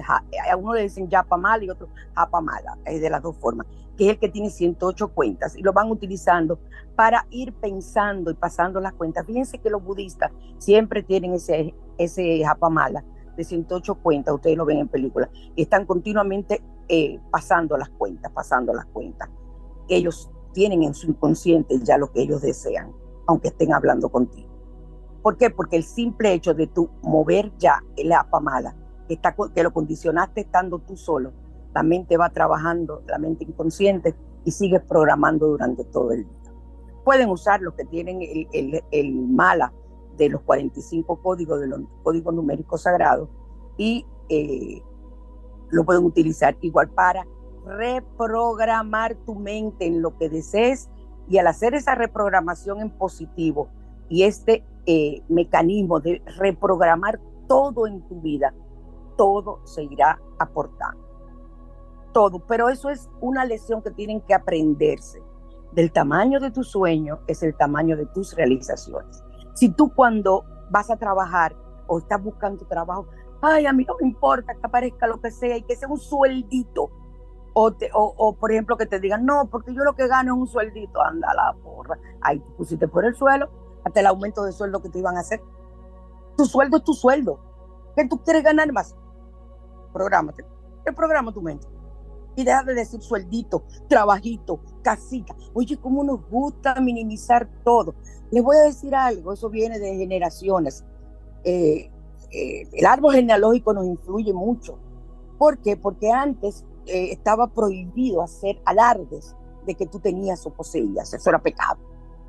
[0.10, 3.68] A uno le dicen yapa mala y otro japa mala, es de las dos formas,
[3.98, 6.58] que es el que tiene 108 cuentas y lo van utilizando
[6.96, 9.26] para ir pensando y pasando las cuentas.
[9.26, 13.04] Fíjense que los budistas siempre tienen ese, ese japa mala
[13.36, 18.32] de 108 cuentas, ustedes lo ven en películas, y están continuamente eh, pasando las cuentas,
[18.32, 19.30] pasando las cuentas.
[19.90, 22.94] Ellos tienen en su inconsciente ya lo que ellos desean,
[23.28, 24.47] aunque estén hablando contigo.
[25.28, 25.50] ¿Por qué?
[25.50, 28.78] Porque el simple hecho de tú mover ya el apa mala,
[29.10, 29.20] que,
[29.54, 31.34] que lo condicionaste estando tú solo,
[31.74, 36.54] la mente va trabajando, la mente inconsciente, y sigues programando durante todo el día.
[37.04, 39.74] Pueden usar los que tienen el, el, el mala
[40.16, 43.28] de los 45 códigos de los códigos numéricos sagrados
[43.76, 44.82] y eh,
[45.72, 47.28] lo pueden utilizar igual para
[47.66, 50.90] reprogramar tu mente en lo que desees
[51.28, 53.68] y al hacer esa reprogramación en positivo
[54.10, 58.54] y este eh, mecanismo de reprogramar todo en tu vida,
[59.18, 61.06] todo se irá aportando.
[62.14, 65.22] Todo, pero eso es una lección que tienen que aprenderse.
[65.74, 69.22] Del tamaño de tu sueño es el tamaño de tus realizaciones.
[69.54, 71.56] Si tú cuando vas a trabajar
[71.88, 73.08] o estás buscando trabajo,
[73.42, 76.00] ay, a mí no me importa que aparezca lo que sea y que sea un
[76.00, 76.90] sueldito.
[77.54, 80.48] O, o, por ejemplo que te digan, no, porque yo lo que gano es un
[80.48, 81.98] sueldito, anda la porra.
[82.22, 83.50] Ahí te pusiste por el suelo,
[83.88, 85.42] hasta el aumento de sueldo que te iban a hacer.
[86.38, 87.40] Tu sueldo es tu sueldo.
[87.96, 88.96] ¿Qué tú quieres ganar más?
[89.92, 90.46] Prográmate.
[90.86, 91.68] ¿Qué programa tu mente?
[92.36, 95.36] Y deja de decir sueldito, trabajito, casita.
[95.54, 97.96] Oye, cómo nos gusta minimizar todo.
[98.30, 100.86] Les voy a decir algo, eso viene de generaciones.
[101.44, 101.90] Eh,
[102.32, 104.78] eh, el árbol genealógico nos influye mucho.
[105.40, 105.78] ¿Por qué?
[105.78, 111.14] Porque antes eh, estaba prohibido hacer alardes de que tú tenías o poseías.
[111.14, 111.80] Eso era pecado.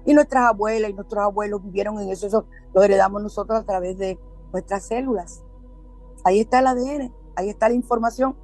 [0.08, 2.26] Y nuestras abuelas y nuestros abuelos vivieron en eso.
[2.26, 4.18] Eso lo heredamos nosotros a través de
[4.54, 5.44] nuestras células.
[6.24, 8.34] Ahí está el ADN, ahí está la información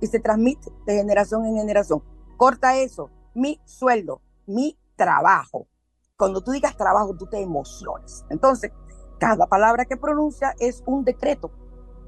[0.00, 2.02] y se transmite de generación en generación.
[2.36, 5.68] Corta eso, mi sueldo, mi trabajo.
[6.16, 8.24] Cuando tú digas trabajo, tú te emociones.
[8.28, 8.72] Entonces,
[9.20, 11.52] cada palabra que pronuncia es un decreto.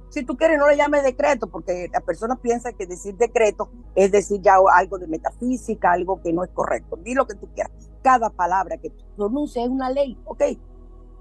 [0.08, 4.10] Si tú quieres, no le llames decreto, porque la persona piensa que decir decreto es
[4.10, 6.96] decir ya algo de metafísica, algo que no es correcto.
[6.96, 7.70] Di lo que tú quieras.
[8.06, 10.40] Cada palabra que tú pronuncias es una ley, ¿ok?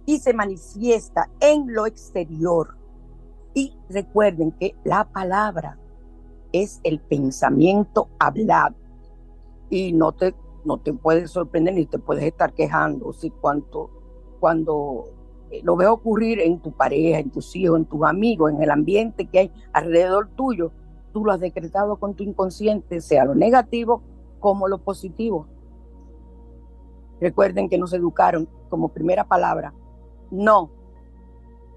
[0.06, 2.78] Y se manifiesta en lo exterior.
[3.56, 5.80] Y recuerden que la palabra
[6.52, 8.76] es el pensamiento hablado.
[9.72, 15.10] Y no te, no te puedes sorprender ni te puedes estar quejando si cuando
[15.50, 18.70] eh, lo veo ocurrir en tu pareja, en tus hijos, en tus amigos, en el
[18.70, 20.72] ambiente que hay alrededor tuyo,
[21.14, 24.04] tú lo has decretado con tu inconsciente, sea lo negativo
[24.40, 25.48] como lo positivo.
[27.20, 29.74] Recuerden que nos educaron como primera palabra,
[30.32, 30.72] no,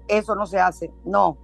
[0.07, 1.37] eso no se hace, no,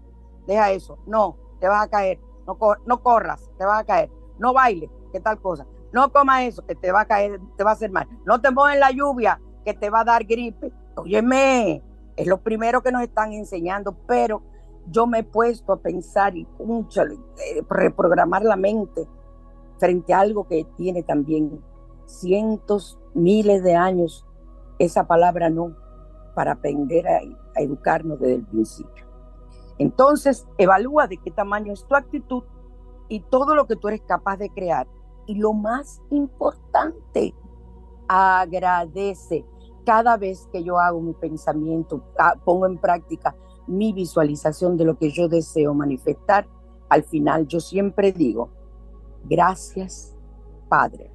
[0.45, 4.89] deja eso, no, te vas a caer, no, corras, te vas a caer, no bailes,
[5.12, 7.91] qué tal cosa, no comas eso, que te va a caer, te va a hacer
[7.91, 11.81] mal, no te muevas en la lluvia, que te va a dar gripe, óyeme,
[12.15, 14.41] es lo primero que nos están enseñando, pero
[14.88, 19.08] yo me he puesto a pensar y eh, reprogramar la mente
[19.79, 21.62] frente a algo que tiene también
[22.05, 24.25] cientos, miles de años,
[24.78, 25.75] esa palabra no,
[26.36, 27.21] para aprender a
[27.56, 29.06] educarnos desde el principio.
[29.78, 32.43] Entonces, evalúa de qué tamaño es tu actitud
[33.10, 34.88] y todo lo que tú eres capaz de crear.
[35.25, 37.34] Y lo más importante,
[38.08, 39.45] agradece.
[39.86, 43.36] Cada vez que yo hago mi pensamiento, ah, pongo en práctica
[43.67, 46.47] mi visualización de lo que yo deseo manifestar,
[46.89, 48.49] al final yo siempre digo,
[49.23, 50.15] gracias
[50.69, 51.12] Padre,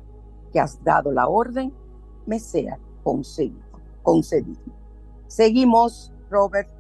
[0.53, 1.73] que has dado la orden,
[2.31, 3.61] me sea concedido.
[4.05, 4.61] concedido.
[5.27, 6.71] Seguimos, Robert.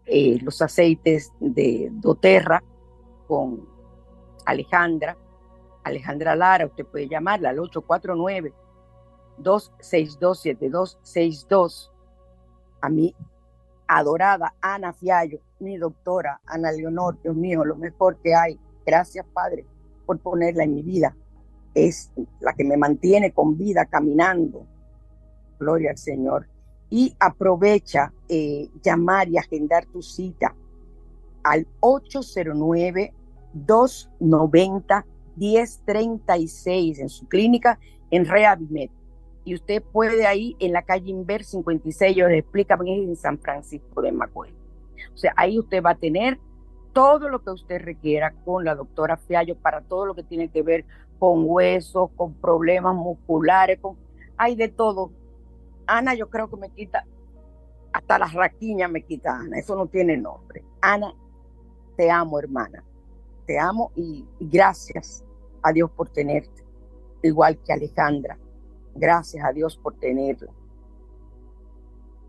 [0.06, 2.64] Eh, los aceites de doTERRA
[3.28, 3.68] con
[4.46, 5.18] Alejandra,
[5.84, 8.54] Alejandra Lara, usted puede llamarla al 849
[9.38, 11.92] 262 7262.
[12.82, 13.16] A mí
[13.88, 18.60] adorada Ana Fiallo, mi doctora Ana Leonor, Dios mío, lo mejor que hay.
[18.86, 19.66] Gracias, Padre,
[20.06, 21.16] por ponerla en mi vida.
[21.74, 24.68] Es la que me mantiene con vida caminando.
[25.60, 26.48] Gloria al Señor.
[26.90, 30.56] Y aprovecha eh, llamar y agendar tu cita
[31.44, 31.68] al
[35.38, 37.80] 809-290-1036 en su clínica
[38.12, 38.92] en Rehabimet
[39.46, 44.02] y usted puede ahí en la calle Inver 56, yo les explica, en San Francisco
[44.02, 44.56] de Macorís.
[45.14, 46.40] O sea, ahí usted va a tener
[46.94, 50.62] todo lo que usted requiera con la doctora Fiallo para todo lo que tiene que
[50.62, 50.86] ver
[51.20, 53.98] con huesos, con problemas musculares, con
[54.38, 55.12] hay de todo.
[55.88, 57.06] Ana, yo creo que me quita
[57.92, 60.64] hasta las raquiñas me quita Ana, eso no tiene nombre.
[60.82, 61.14] Ana,
[61.96, 62.84] te amo, hermana.
[63.46, 65.24] Te amo y gracias
[65.62, 66.64] a Dios por tenerte,
[67.22, 68.38] igual que Alejandra
[68.96, 70.52] Gracias a Dios por tenerla.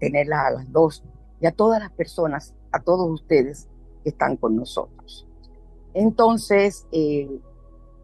[0.00, 1.04] Tenerla a las dos
[1.40, 3.68] y a todas las personas, a todos ustedes
[4.02, 5.26] que están con nosotros.
[5.92, 7.40] Entonces, eh,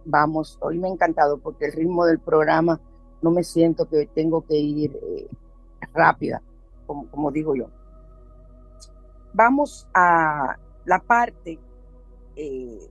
[0.04, 2.80] vamos, hoy me ha encantado porque el ritmo del programa
[3.22, 5.28] no me siento que tengo que ir eh,
[5.92, 6.42] rápida,
[6.86, 7.66] como, digo yo.
[9.32, 11.58] Vamos a la parte
[12.36, 12.90] eh,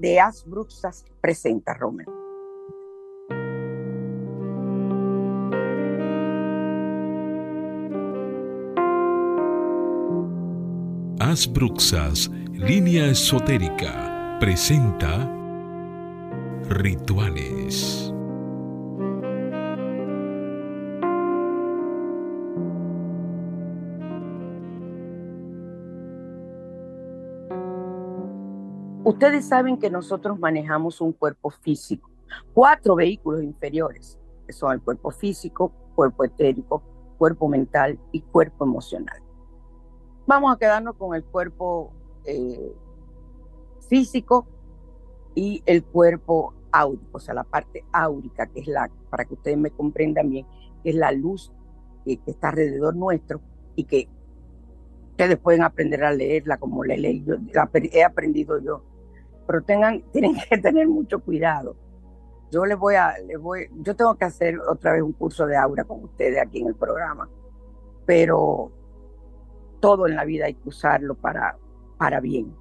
[0.00, 2.10] de As Bruxas presenta, Romero.
[11.20, 15.30] As Bruxas, línea esotérica, presenta
[16.70, 18.10] Rituales.
[29.10, 32.08] Ustedes saben que nosotros manejamos un cuerpo físico,
[32.54, 36.80] cuatro vehículos inferiores, que son el cuerpo físico, cuerpo etérico,
[37.18, 39.20] cuerpo mental y cuerpo emocional.
[40.28, 41.92] Vamos a quedarnos con el cuerpo
[42.24, 42.72] eh,
[43.88, 44.46] físico
[45.34, 49.58] y el cuerpo áurico, o sea, la parte áurica, que es la, para que ustedes
[49.58, 50.46] me comprendan bien,
[50.84, 51.52] que es la luz
[52.04, 53.40] que, está alrededor nuestro
[53.74, 54.08] y que
[55.10, 57.34] ustedes pueden aprender a leerla como le leí yo,
[57.92, 58.84] he aprendido yo.
[59.50, 61.74] Pero tengan, tienen que tener mucho cuidado.
[62.52, 65.56] Yo les voy a, les voy, yo tengo que hacer otra vez un curso de
[65.56, 67.28] aura con ustedes aquí en el programa,
[68.06, 68.70] pero
[69.80, 71.56] todo en la vida hay que usarlo para,
[71.98, 72.54] para bien.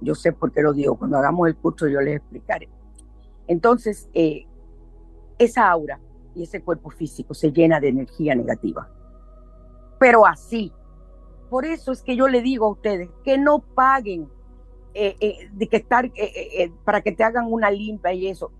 [0.00, 0.96] Yo sé por qué lo digo.
[0.96, 2.70] Cuando hagamos el curso yo les explicaré.
[3.46, 4.46] Entonces, eh,
[5.38, 6.00] esa aura
[6.34, 8.88] y ese cuerpo físico se llena de energía negativa.
[9.98, 10.72] Pero así.
[11.50, 14.28] Por eso es que yo le digo a ustedes que no paguen
[14.98, 16.10] eh, eh, de que estar
[16.84, 18.50] para que te hagan una limpia y eso.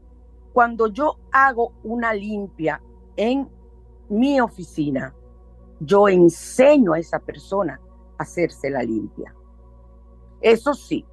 [0.53, 2.81] Cuando yo hago una limpia
[3.17, 3.49] en
[4.09, 5.15] mi oficina,
[5.81, 7.81] yo enseño a esa persona
[8.19, 9.35] a hacerse la limpia.
[10.41, 11.05] Eso sí,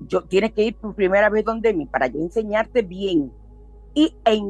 [0.00, 3.32] yo tienes que ir por primera vez donde mí para yo enseñarte bien
[3.94, 4.40] y, e,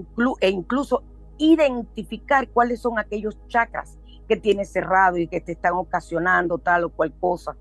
[0.40, 1.02] e, incluso
[1.38, 3.98] identificar cuáles son aquellos chakras
[4.28, 7.56] que tienes cerrado y que te están ocasionando tal o cual cosa.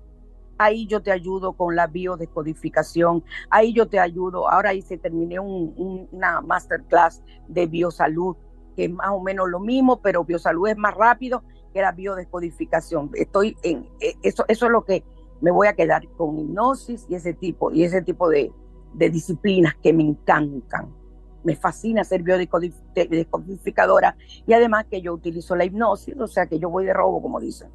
[0.62, 4.46] Ahí yo te ayudo con la biodescodificación, ahí yo te ayudo.
[4.46, 8.36] Ahora hice, terminé una masterclass de biosalud,
[8.76, 11.42] que es más o menos lo mismo, pero biosalud es más rápido
[11.72, 13.10] que la biodescodificación.
[13.14, 15.02] Estoy en, e, eso, eso es lo que
[15.40, 18.52] me voy a quedar con hipnosis y ese tipo, y ese tipo de,
[18.92, 20.94] disciplinas que me encantan.
[21.42, 24.14] Me fascina ser biodescodificadora
[24.46, 27.40] y además que yo utilizo la hipnosis, o sea que yo voy de robo, como
[27.40, 27.70] dicen.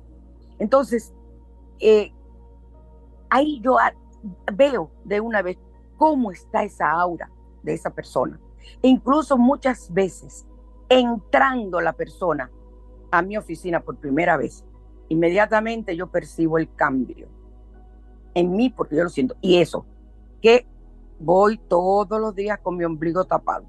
[0.59, 1.15] Entonces,
[1.79, 2.11] eh,
[3.29, 3.77] ahí yo
[4.53, 5.57] veo de una vez
[5.97, 7.29] cómo está esa aura
[7.63, 8.39] de esa persona.
[8.81, 10.45] E incluso muchas veces,
[10.89, 12.51] entrando la persona
[13.11, 14.65] a mi oficina por primera vez,
[15.09, 17.27] inmediatamente yo percibo el cambio
[18.33, 19.35] en mí porque yo lo siento.
[19.41, 19.85] Y eso,
[20.41, 20.67] que
[21.19, 23.65] voy todos los días con mi ombligo tapado.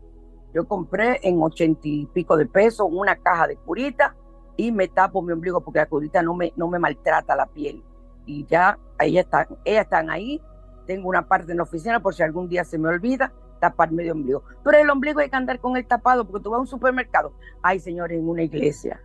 [0.52, 4.16] Yo compré en ochenta y pico de pesos una caja de curita
[4.56, 7.82] y me tapo mi ombligo porque la curita no me, no me maltrata la piel.
[8.24, 10.40] Y ya, ahí están, ellas están ahí.
[10.86, 14.12] Tengo una parte en la oficina por si algún día se me olvida taparme de
[14.12, 14.42] ombligo.
[14.62, 17.32] Pero el ombligo hay que andar con el tapado porque tú vas a un supermercado.
[17.62, 19.02] Ay, señores, en una iglesia.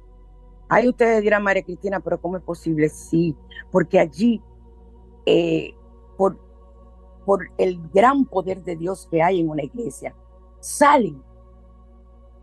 [0.69, 2.87] Ahí ustedes dirán, María Cristina, pero ¿cómo es posible?
[2.89, 3.35] Sí,
[3.71, 4.41] porque allí
[5.25, 5.73] eh,
[6.17, 6.37] por,
[7.25, 10.15] por el gran poder de Dios que hay en una iglesia,
[10.59, 11.21] salen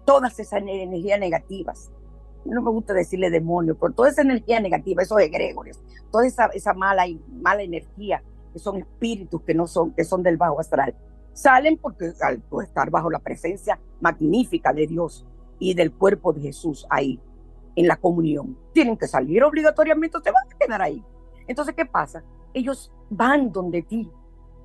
[0.05, 1.91] todas esas energías negativas.
[2.45, 5.81] No me gusta decirle demonio, pero toda esa energía negativa, esos egregores,
[6.11, 7.05] toda esa, esa mala,
[7.43, 8.23] mala energía,
[8.53, 10.95] que son espíritus que no son, que son del bajo astral,
[11.33, 15.27] salen porque al estar bajo la presencia magnífica de Dios
[15.59, 17.21] y del cuerpo de Jesús ahí,
[17.77, 21.05] en la comunión, tienen que salir obligatoriamente, se van a quedar ahí.
[21.47, 22.25] Entonces, ¿qué pasa?
[22.55, 24.11] ellos van donde ti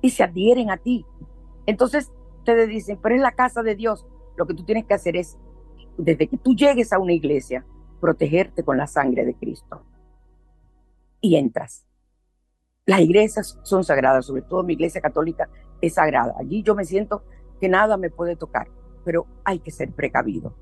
[0.00, 1.06] y se adhieren a ti.
[1.66, 4.06] Entonces ustedes dicen, pero es la casa de Dios.
[4.36, 5.38] Lo que tú tienes que hacer es,
[5.96, 7.64] desde que tú llegues a una iglesia,
[8.00, 9.82] protegerte con la sangre de Cristo.
[11.20, 11.86] Y entras.
[12.86, 15.48] Las iglesias son sagradas, sobre todo mi iglesia católica
[15.80, 16.34] es sagrada.
[16.38, 17.24] Allí yo me siento
[17.60, 18.68] que nada me puede tocar,
[19.04, 20.54] pero hay que ser precavido,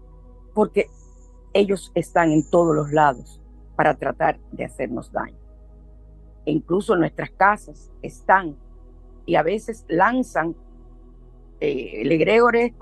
[0.54, 0.86] porque
[1.52, 3.40] ellos están en todos los lados
[3.76, 5.42] para tratar de hacernos daño
[6.44, 8.56] incluso nuestras casas están
[9.26, 10.56] y a veces lanzan,
[11.64, 12.72] eh, el egregor es,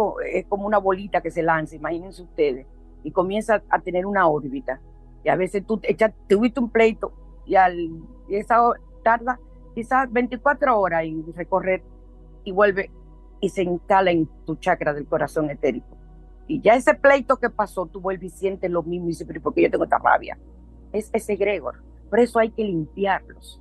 [0.49, 2.67] como una bolita que se lanza, imagínense ustedes,
[3.05, 4.81] y comienza a tener una órbita.
[5.23, 7.13] Y a veces tú echas, tuviste un pleito
[7.45, 7.77] y, al,
[8.27, 8.73] y esa
[9.05, 9.39] tarda
[9.75, 11.83] quizás 24 horas en recorrer
[12.43, 12.91] y vuelve
[13.43, 15.99] y se instala en tu chakra del corazón etérico.
[16.47, 19.53] Y ya ese pleito que pasó, tú vuelves y lo mismo y dices, pero ¿por
[19.53, 20.39] qué yo tengo esta rabia?
[20.91, 21.83] Es ese egregor.
[22.09, 23.61] Por eso hay que limpiarlos,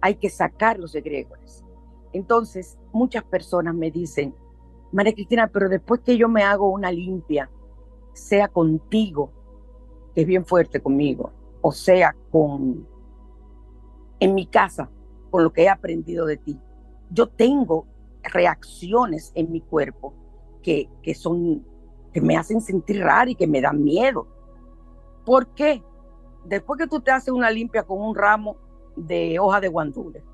[0.00, 1.64] hay que sacar los egregores.
[2.12, 4.34] Entonces, muchas personas me dicen,
[4.92, 7.50] María Cristina, pero después que yo me hago una limpia,
[8.12, 9.32] sea contigo,
[10.14, 12.86] que es bien fuerte conmigo, o sea con
[14.18, 14.90] en mi casa,
[15.30, 16.58] con lo que he aprendido de ti,
[17.10, 17.86] yo tengo
[18.22, 20.14] reacciones en mi cuerpo
[20.62, 21.64] que, que son
[22.12, 24.26] que me hacen sentir raro y que me dan miedo.
[25.26, 25.82] ¿Por qué?
[26.46, 28.56] Después que tú te haces una limpia con un ramo
[28.96, 30.24] de hoja de guandule,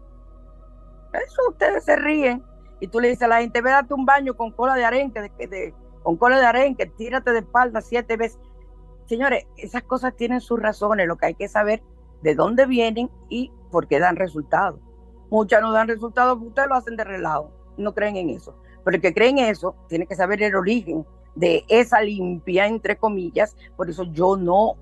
[1.12, 2.42] eso ustedes se ríen
[2.82, 5.72] y tú le dices a la gente, ve date un baño con cola de arenque,
[6.02, 8.40] con cola de arenque, tírate de espalda siete veces.
[9.06, 11.80] Señores, esas cosas tienen sus razones, lo que hay que saber
[12.22, 14.80] de dónde vienen y por qué dan resultados.
[15.30, 18.56] Muchas no dan resultados, ustedes lo hacen de relajo, no creen en eso.
[18.84, 21.06] Pero el que cree en eso tiene que saber el origen
[21.36, 23.56] de esa limpia, entre comillas.
[23.76, 24.74] Por eso yo no,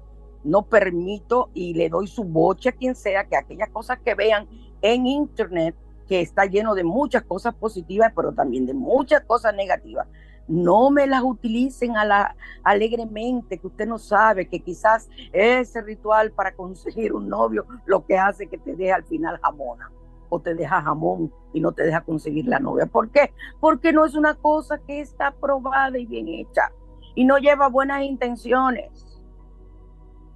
[0.42, 4.48] no permito y le doy su boche a quien sea que aquellas cosas que vean
[4.80, 5.76] en internet,
[6.11, 10.09] que está lleno de muchas cosas positivas, pero también de muchas cosas negativas,
[10.49, 16.33] no me las utilicen a la, alegremente, que usted no sabe que quizás ese ritual
[16.33, 19.93] para conseguir un novio lo que hace que te deje al final jamona
[20.31, 22.87] o te deja jamón y no te deja conseguir la novia.
[22.87, 23.33] ¿Por qué?
[23.61, 26.73] Porque no es una cosa que está probada y bien hecha
[27.15, 29.23] y no lleva buenas intenciones.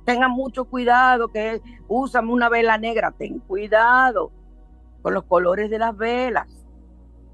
[0.05, 4.31] Tengan mucho cuidado que usan una vela negra, ten cuidado
[5.05, 6.48] con los colores de las velas.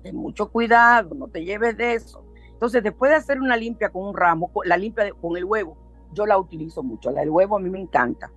[0.02, 2.24] Ten mucho cuidado, no te lleves de eso.
[2.52, 5.76] Entonces, después de hacer una limpia con un ramo, la limpia con el huevo,
[6.12, 7.12] yo la utilizo mucho.
[7.12, 8.32] La del huevo a mí me encanta.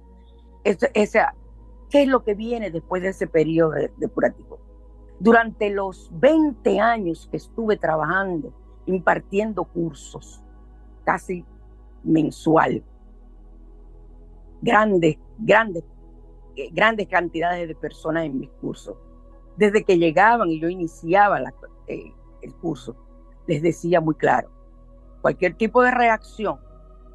[0.64, 1.34] esa,
[1.90, 4.60] ¿Qué es lo que viene después de ese periodo depurativo?
[5.20, 8.54] Durante los 20 años que estuve trabajando,
[8.86, 10.44] impartiendo cursos,
[11.06, 11.44] casi
[12.04, 12.84] mensual,
[14.62, 15.84] grandes, grandes,
[16.56, 18.96] eh, grandes cantidades de personas en mis cursos.
[19.58, 21.40] Desde que llegaban y yo iniciaba
[21.88, 22.96] eh, el curso,
[23.48, 24.50] les decía muy claro,
[25.22, 26.60] cualquier tipo de reacción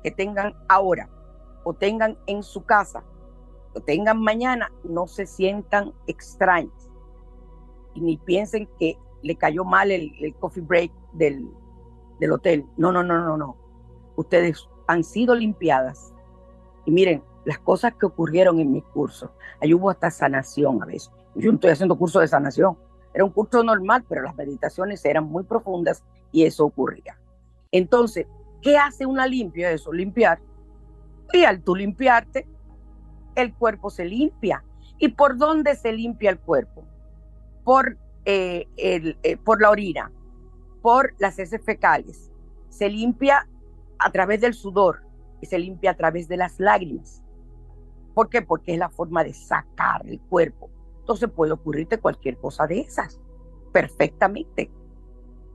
[0.03, 1.09] que tengan ahora
[1.64, 3.03] o tengan en su casa
[3.80, 6.91] tengan mañana, no se sientan extraños
[7.95, 11.51] y ni piensen que le cayó mal el, coffee break del,
[12.20, 12.66] del hotel.
[12.76, 13.57] No, no, no, no, no.
[14.16, 16.12] Ustedes han sido limpiadas.
[16.84, 19.30] Y miren, las cosas que ocurrieron en mis cursos,
[19.61, 21.11] ahí hubo hasta sanación a veces.
[21.34, 22.76] Yo estoy haciendo curso de sanación.
[23.14, 27.18] Era un curso normal, pero las meditaciones eran muy profundas y eso ocurría.
[27.72, 28.26] Entonces,
[28.62, 29.70] ¿qué hace una limpia?
[29.70, 30.40] Eso, limpiar.
[31.32, 32.46] Y al tú limpiarte,
[33.34, 34.64] el cuerpo se limpia.
[34.98, 36.84] ¿Y por dónde se limpia el cuerpo?
[37.64, 40.10] Por, eh, el, eh, por la orina,
[40.82, 42.30] por las heces fecales.
[42.68, 43.48] Se limpia
[43.98, 45.02] a través del sudor
[45.40, 47.22] y se limpia a través de las lágrimas.
[48.14, 48.42] ¿Por qué?
[48.42, 50.70] Porque es la forma de sacar el cuerpo.
[51.09, 53.18] Entonces puede ocurrirte cualquier cosa de esas,
[53.72, 54.70] perfectamente.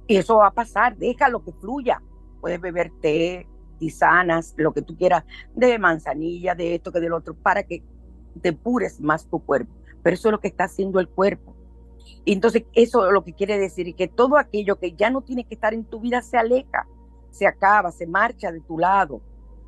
[0.07, 2.01] Y eso va a pasar, déjalo que fluya.
[2.41, 3.47] Puedes beber té,
[3.77, 7.83] tisanas, lo que tú quieras, de manzanilla, de esto, que del otro, para que
[8.33, 9.71] depures más tu cuerpo.
[10.01, 11.55] Pero eso es lo que está haciendo el cuerpo.
[12.25, 15.43] Y entonces eso es lo que quiere decir que todo aquello que ya no tiene
[15.43, 16.87] que estar en tu vida se aleja,
[17.29, 19.21] se acaba, se marcha de tu lado.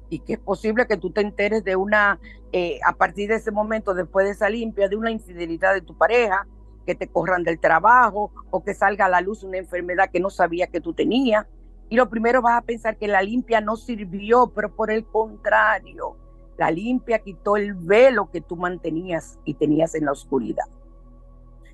[0.09, 2.19] Y que es posible que tú te enteres de una,
[2.51, 5.97] eh, a partir de ese momento, después de esa limpia, de una infidelidad de tu
[5.97, 6.47] pareja,
[6.85, 10.29] que te corran del trabajo o que salga a la luz una enfermedad que no
[10.29, 11.47] sabía que tú tenías
[11.89, 16.17] y lo primero vas a pensar que la limpia no sirvió, pero por el contrario,
[16.57, 20.65] la limpia quitó el velo que tú mantenías y tenías en la oscuridad.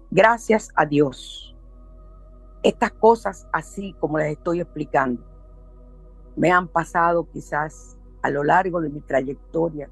[0.10, 1.56] Gracias a Dios.
[2.64, 5.24] Estas cosas así como les estoy explicando,
[6.36, 9.90] me han pasado quizás a lo largo de mi trayectoria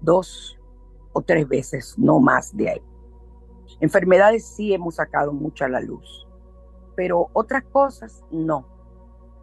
[0.00, 0.58] dos
[1.12, 2.82] o tres veces, no más de ahí.
[3.80, 6.26] Enfermedades sí hemos sacado mucho a la luz
[7.00, 8.66] pero otras cosas no.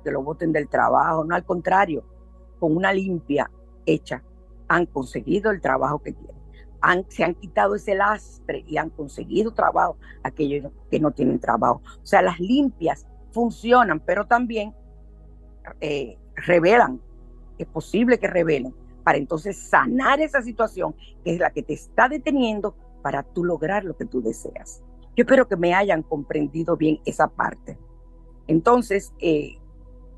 [0.04, 2.04] Que lo voten del trabajo, no, al contrario,
[2.60, 3.50] con una limpia
[3.84, 4.22] hecha,
[4.68, 6.38] han conseguido el trabajo que quieren.
[6.82, 11.82] Han, se han quitado ese lastre y han conseguido trabajo aquellos que no tienen trabajo.
[12.04, 14.76] O sea, las limpias funcionan, pero también
[15.82, 17.02] eh, revelan,
[17.58, 20.94] es posible que revelen, para entonces sanar esa situación
[21.24, 24.84] que es la que te está deteniendo para tú lograr lo que tú deseas.
[25.16, 27.78] Yo espero que me hayan comprendido bien esa parte.
[28.48, 29.58] Entonces, eh,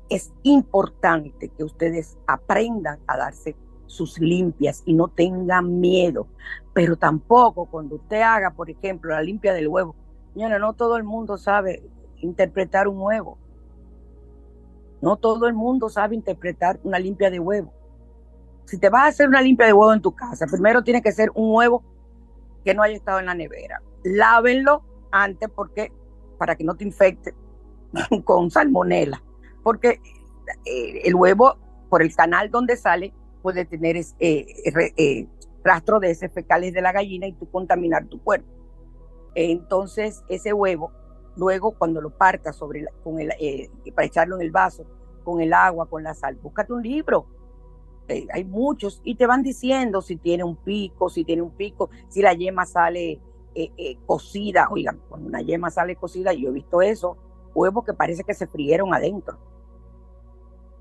[0.08, 6.26] es importante que ustedes aprendan a darse sus limpias y no tengan miedo.
[6.74, 9.94] Pero tampoco cuando usted haga, por ejemplo, la limpia del huevo.
[10.34, 11.82] Señora, no todo el mundo sabe
[12.18, 13.38] interpretar un huevo.
[15.00, 17.72] No todo el mundo sabe interpretar una limpia de huevo.
[18.66, 21.12] Si te vas a hacer una limpia de huevo en tu casa, primero tiene que
[21.12, 21.82] ser un huevo
[22.64, 23.82] que no haya estado en la nevera.
[24.04, 25.92] Lávenlo antes porque
[26.38, 27.34] para que no te infecte
[28.24, 29.22] con salmonela,
[29.62, 30.00] porque
[30.64, 31.56] eh, el huevo,
[31.88, 35.26] por el canal donde sale, puede tener eh, eh,
[35.64, 38.48] rastro de ese fecales de la gallina y tú contaminar tu cuerpo.
[39.34, 40.92] Entonces, ese huevo,
[41.36, 43.32] luego cuando lo partas sobre con el,
[43.94, 44.84] para echarlo en el vaso,
[45.24, 47.26] con el agua, con la sal, búscate un libro.
[48.32, 52.22] hay muchos y te van diciendo si tiene un pico, si tiene un pico, si
[52.22, 53.20] la yema sale
[54.06, 54.68] cocida.
[54.70, 57.16] Oigan, cuando una yema sale cocida, yo he visto eso,
[57.54, 59.38] huevos que parece que se frieron adentro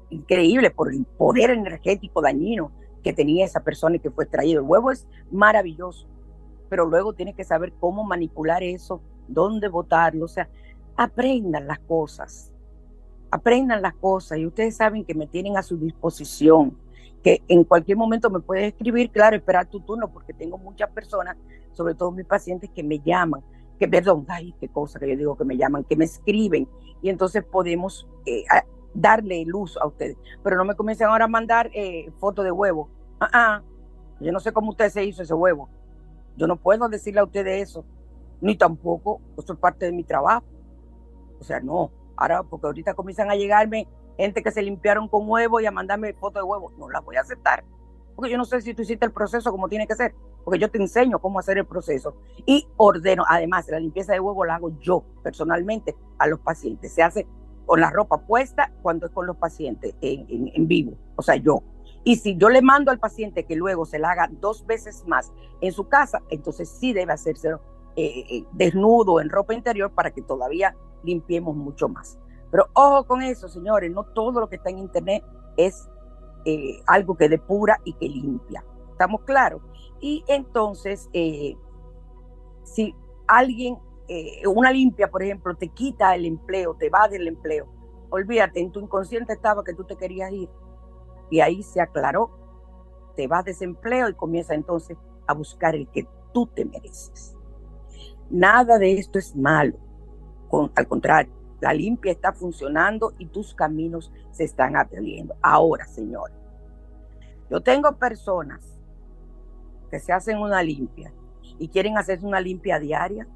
[0.09, 2.71] increíble por el poder energético dañino
[3.03, 4.61] que tenía esa persona y que fue extraído.
[4.61, 6.07] El huevo es maravilloso,
[6.69, 10.49] pero luego tienes que saber cómo manipular eso, dónde botarlo, o sea,
[10.97, 12.51] aprendan las cosas,
[13.31, 16.77] aprendan las cosas y ustedes saben que me tienen a su disposición,
[17.23, 21.37] que en cualquier momento me puedes escribir, claro, esperar tu turno, porque tengo muchas personas,
[21.71, 23.41] sobre todo mis pacientes, que me llaman,
[23.77, 26.67] que perdón, ay, qué cosa que yo digo que me llaman, que me escriben
[27.01, 28.43] y entonces podemos eh,
[28.93, 30.17] darle luz a ustedes.
[30.43, 32.89] Pero no me comiencen ahora a mandar eh, fotos de huevo.
[33.19, 33.63] Ah, ah,
[34.19, 35.69] yo no sé cómo usted se hizo ese huevo.
[36.35, 37.85] Yo no puedo decirle a ustedes eso,
[38.41, 40.45] ni tampoco, eso es parte de mi trabajo.
[41.39, 41.91] O sea, no.
[42.15, 43.87] Ahora, porque ahorita comienzan a llegarme
[44.17, 46.71] gente que se limpiaron con huevo y a mandarme fotos de huevo.
[46.77, 47.63] No las voy a aceptar.
[48.15, 50.13] Porque yo no sé si tú hiciste el proceso como tiene que ser.
[50.43, 52.15] Porque yo te enseño cómo hacer el proceso.
[52.45, 56.93] Y ordeno, además, la limpieza de huevo la hago yo personalmente a los pacientes.
[56.93, 57.27] Se hace
[57.69, 61.61] con la ropa puesta cuando es con los pacientes en, vivo, o sea, yo.
[62.03, 65.31] Y si yo le mando al paciente que luego se la haga dos veces más
[65.61, 67.57] en su casa, entonces sí debe hacerse
[67.95, 72.19] eh, eh, desnudo en ropa interior para que todavía limpiemos mucho más.
[72.51, 75.23] Pero ojo con eso, señores, no todo lo que está en internet
[75.57, 75.89] es
[76.45, 78.63] eh, algo que depura y que limpia.
[78.91, 79.61] ¿Estamos claros?
[80.01, 81.09] Y entonces,
[82.63, 82.95] si
[83.27, 83.77] alguien
[84.45, 87.67] una limpia, por ejemplo, te quita el empleo, te va del empleo.
[88.09, 90.49] Olvídate, en tu inconsciente estaba que tú te querías ir.
[91.29, 92.31] Y ahí se aclaró,
[93.15, 97.38] te vas desempleo y comienza entonces a buscar el que tú te mereces.
[98.29, 99.77] Nada de esto es malo.
[100.75, 105.35] al contrario, la limpia está funcionando y tus caminos se están abriendo.
[105.41, 106.35] Ahora, señores,
[107.49, 108.79] yo tengo personas
[109.91, 111.11] que se hacen una limpia
[111.57, 113.27] y quieren hacerse una limpia diaria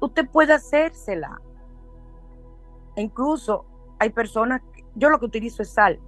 [0.00, 1.40] usted, puede hacérsela.
[2.96, 3.64] E incluso
[3.98, 4.62] hay personas,
[4.94, 5.98] yo lo que utilizo es sal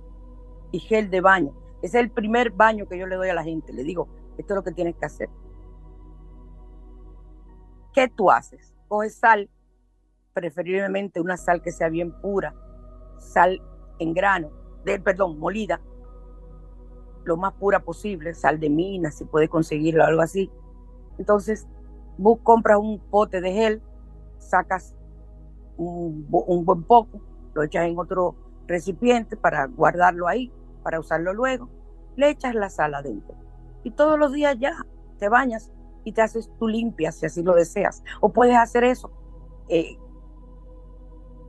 [0.73, 1.53] y gel de baño.
[1.83, 3.73] Es el primer baño que yo le doy a la gente.
[3.73, 4.09] Le digo,
[4.39, 5.29] esto es lo que tienes que hacer.
[7.97, 8.73] ¿Qué tú haces?
[8.87, 9.51] Coges sal,
[10.33, 12.55] preferiblemente una sal que sea bien pura,
[13.19, 13.61] sal
[13.99, 14.51] en grano,
[14.85, 15.81] de, perdón, molida,
[17.25, 20.49] lo más pura posible, sal de mina, si puedes conseguirlo, algo así.
[21.19, 21.67] Entonces,
[22.19, 23.83] Vos compras un pote de gel,
[24.39, 24.95] sacas
[25.77, 27.21] un, buen poco,
[27.53, 28.35] lo echas en otro
[28.67, 30.51] recipiente para guardarlo ahí,
[30.83, 31.69] para usarlo luego,
[32.17, 33.37] le echas la sal adentro.
[33.85, 34.87] Y todos los días ya
[35.19, 35.71] te bañas
[36.07, 38.03] y te haces tu limpia si así lo deseas.
[38.21, 39.11] O puedes hacer eso
[39.69, 39.99] eh,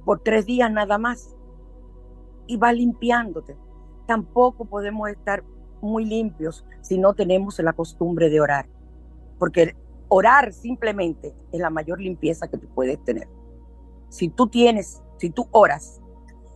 [0.03, 1.35] por tres días nada más
[2.47, 3.55] y va limpiándote.
[4.07, 5.43] Tampoco podemos estar
[5.79, 8.67] muy limpios si no tenemos la costumbre de orar,
[9.37, 9.75] porque
[10.09, 13.29] orar simplemente es la mayor limpieza que tú puedes tener.
[14.09, 16.01] Si tú tienes, si tú oras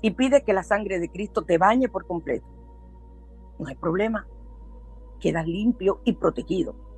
[0.02, 2.48] y pides que la sangre de Cristo te bañe por completo,
[3.60, 4.26] no hay problema.
[5.20, 6.91] Quedas limpio y protegido.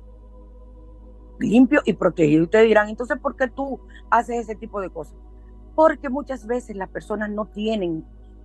[1.38, 2.44] Limpio y protegido.
[2.44, 3.80] Ustedes dirán, entonces, ¿por qué tú
[4.10, 5.16] haces ese tipo de cosas?
[5.74, 8.04] Porque muchas veces las personas no tienen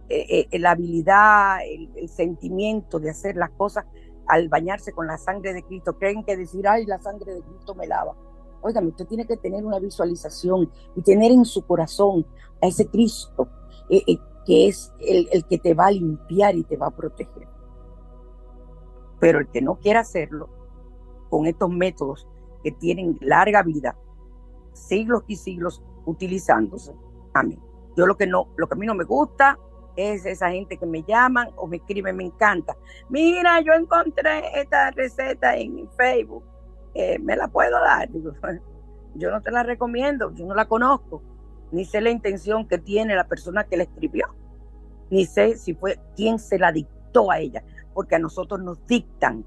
[0.10, 3.86] eh, eh, la habilidad, el sentimiento de hacer las cosas
[4.30, 7.74] al bañarse con la sangre de Cristo, creen que decir, ay, la sangre de Cristo
[7.76, 8.16] me lava.
[8.62, 12.26] Oigan, usted tiene que tener una visualización y tener en su corazón
[12.62, 13.50] a ese Cristo
[13.90, 17.48] eh, eh, que es el que te va a limpiar y te va a proteger.
[19.20, 20.50] Pero el que no quiera hacerlo
[21.30, 22.28] con estos métodos
[22.64, 23.96] que tienen larga vida,
[24.74, 26.94] siglos y siglos utilizándose,
[27.34, 27.60] amén.
[27.96, 29.58] Yo lo que no, lo que a mí no me gusta
[29.96, 32.78] es esa gente que me llaman o me escriben, me encanta.
[33.10, 36.44] Mira, yo encontré esta receta en Facebook,
[36.94, 38.10] eh, ¿me la puedo dar?
[39.16, 41.22] yo no te la recomiendo, yo no la conozco,
[41.72, 44.28] ni sé la intención que tiene la persona que la escribió,
[45.10, 49.44] ni sé si fue quien se la dictó a ella, porque a nosotros nos dictan,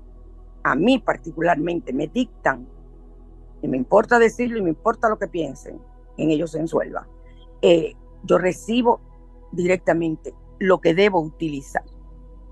[0.63, 2.69] a mí particularmente, me dictan,
[3.63, 5.81] y me importa decirlo y me importa lo que piensen,
[6.17, 7.09] en ellos se ensuelva.
[7.63, 7.95] Eh,
[8.25, 9.01] yo recibo
[9.53, 11.85] directamente lo que debo utilizar.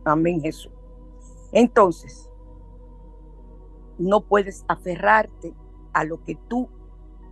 [0.05, 0.73] Amén, Jesús.
[1.53, 2.31] Entonces,
[3.99, 5.53] no puedes aferrarte
[5.93, 6.69] a lo que tú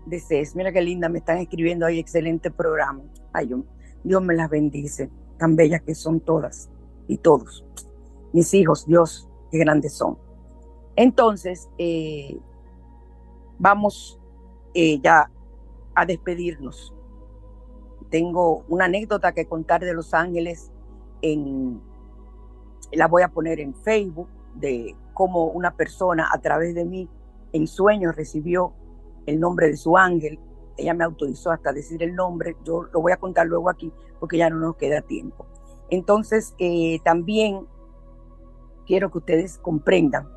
[0.07, 0.55] desees.
[0.57, 3.03] Mira qué linda, me están escribiendo ahí, excelente programa.
[4.05, 6.71] Dios me las bendice, tan bellas que son todas
[7.07, 7.65] y todos.
[8.33, 10.19] Mis hijos, Dios, qué grandes son.
[10.97, 12.39] Entonces, eh,
[13.59, 14.19] vamos
[14.75, 15.31] eh, ya
[15.95, 16.95] a despedirnos.
[18.11, 20.71] Tengo una anécdota que contar de Los Ángeles,
[21.21, 21.81] en,
[22.93, 27.09] la voy a poner en Facebook, de cómo una persona a través de mí
[27.53, 28.73] en sueños recibió
[29.27, 30.39] el nombre de su ángel.
[30.77, 34.39] Ella me autorizó hasta decir el nombre, yo lo voy a contar luego aquí porque
[34.39, 35.47] ya no nos queda tiempo.
[35.91, 37.67] Entonces, eh, también
[38.87, 40.29] quiero que ustedes comprendan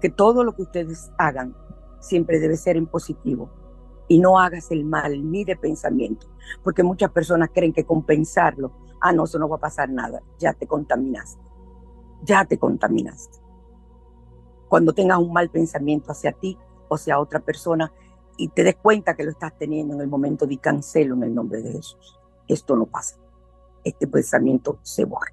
[0.00, 1.54] que todo lo que ustedes hagan
[2.02, 3.50] siempre debe ser en positivo
[4.08, 6.26] y no hagas el mal ni de pensamiento,
[6.62, 10.52] porque muchas personas creen que compensarlo, ah, no, eso no va a pasar nada, ya
[10.52, 11.42] te contaminaste,
[12.22, 13.38] ya te contaminaste.
[14.68, 17.92] Cuando tengas un mal pensamiento hacia ti o hacia otra persona
[18.36, 21.34] y te des cuenta que lo estás teniendo en el momento de cancelo en el
[21.34, 23.16] nombre de Jesús, esto no pasa,
[23.84, 25.32] este pensamiento se borra.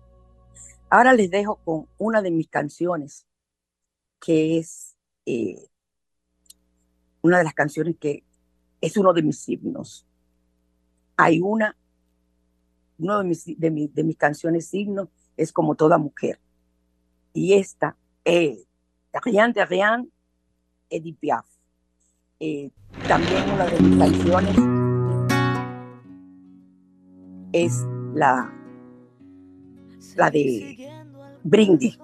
[0.89, 3.27] Ahora les dejo con una de mis canciones,
[4.19, 4.95] que es
[5.25, 5.68] eh,
[7.21, 8.23] una de las canciones que
[8.81, 10.05] es uno de mis signos.
[11.17, 11.75] Hay una,
[12.97, 16.39] uno de mis, de, mis canciones signos es como toda mujer.
[17.33, 18.65] Y esta es
[19.23, 20.11] Rien de Rien,
[20.89, 21.45] Edith Piaf.
[22.39, 22.71] Eh,
[23.07, 24.55] también una de mis canciones
[27.51, 28.53] es la,
[30.15, 31.03] la de
[31.43, 31.99] Brindis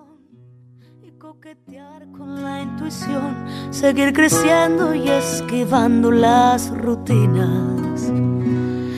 [2.17, 8.11] con la intuición, seguir creciendo y esquivando las rutinas.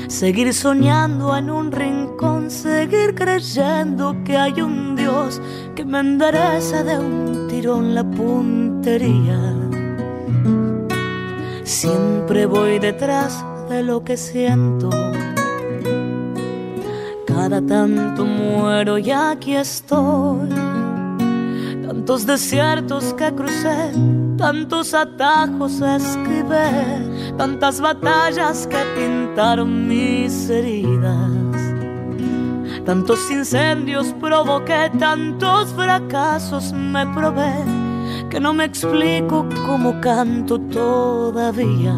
[0.07, 5.41] Seguir soñando en un rincón, seguir creyendo que hay un Dios
[5.75, 9.39] que me endereza de un tirón la puntería.
[11.63, 14.89] Siempre voy detrás de lo que siento.
[17.25, 20.49] Cada tanto muero y aquí estoy
[21.87, 23.93] tantos desiertos que crucé,
[24.37, 31.31] tantos atajos escribí, tantas batallas que pintaron mis heridas.
[32.85, 37.53] Tantos incendios provoqué, tantos fracasos me probé,
[38.29, 41.95] que no me explico cómo canto todavía.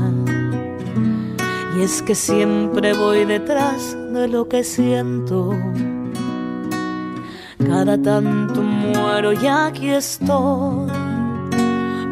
[1.78, 5.56] Y es que siempre voy detrás de lo que siento
[7.70, 10.90] cada tanto muero y aquí estoy.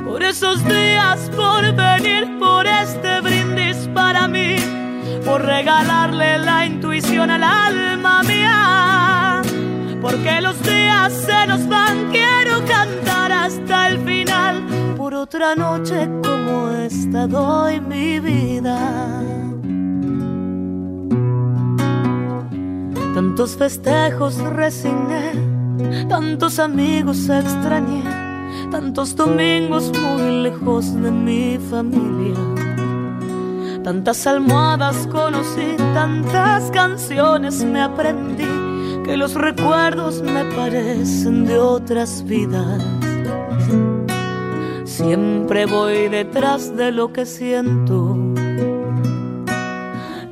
[0.05, 4.55] Por esos días, por venir, por este brindis para mí,
[5.25, 9.41] por regalarle la intuición al alma mía.
[10.01, 14.63] Porque los días se nos van, quiero cantar hasta el final.
[14.95, 18.77] Por otra noche como esta doy mi vida.
[23.37, 25.31] Tantos festejos resigné,
[26.09, 28.01] tantos amigos extrañé,
[28.71, 32.33] tantos domingos muy lejos de mi familia.
[33.83, 42.81] Tantas almohadas conocí, tantas canciones me aprendí, que los recuerdos me parecen de otras vidas.
[44.83, 48.16] Siempre voy detrás de lo que siento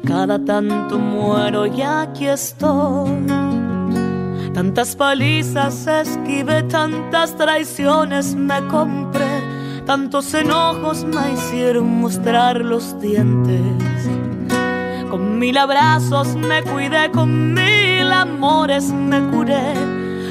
[0.06, 3.26] cada tanto muero y aquí estoy.
[4.54, 9.42] Tantas palizas esquivé, tantas traiciones me compré,
[9.86, 13.60] tantos enojos me hicieron mostrar los dientes.
[15.10, 19.74] Con mil abrazos me cuidé, con mil amores me curé,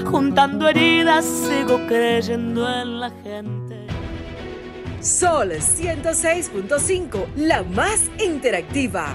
[0.07, 3.87] juntando heridas sigo creyendo en la gente.
[5.01, 9.15] Sol 106.5, la más interactiva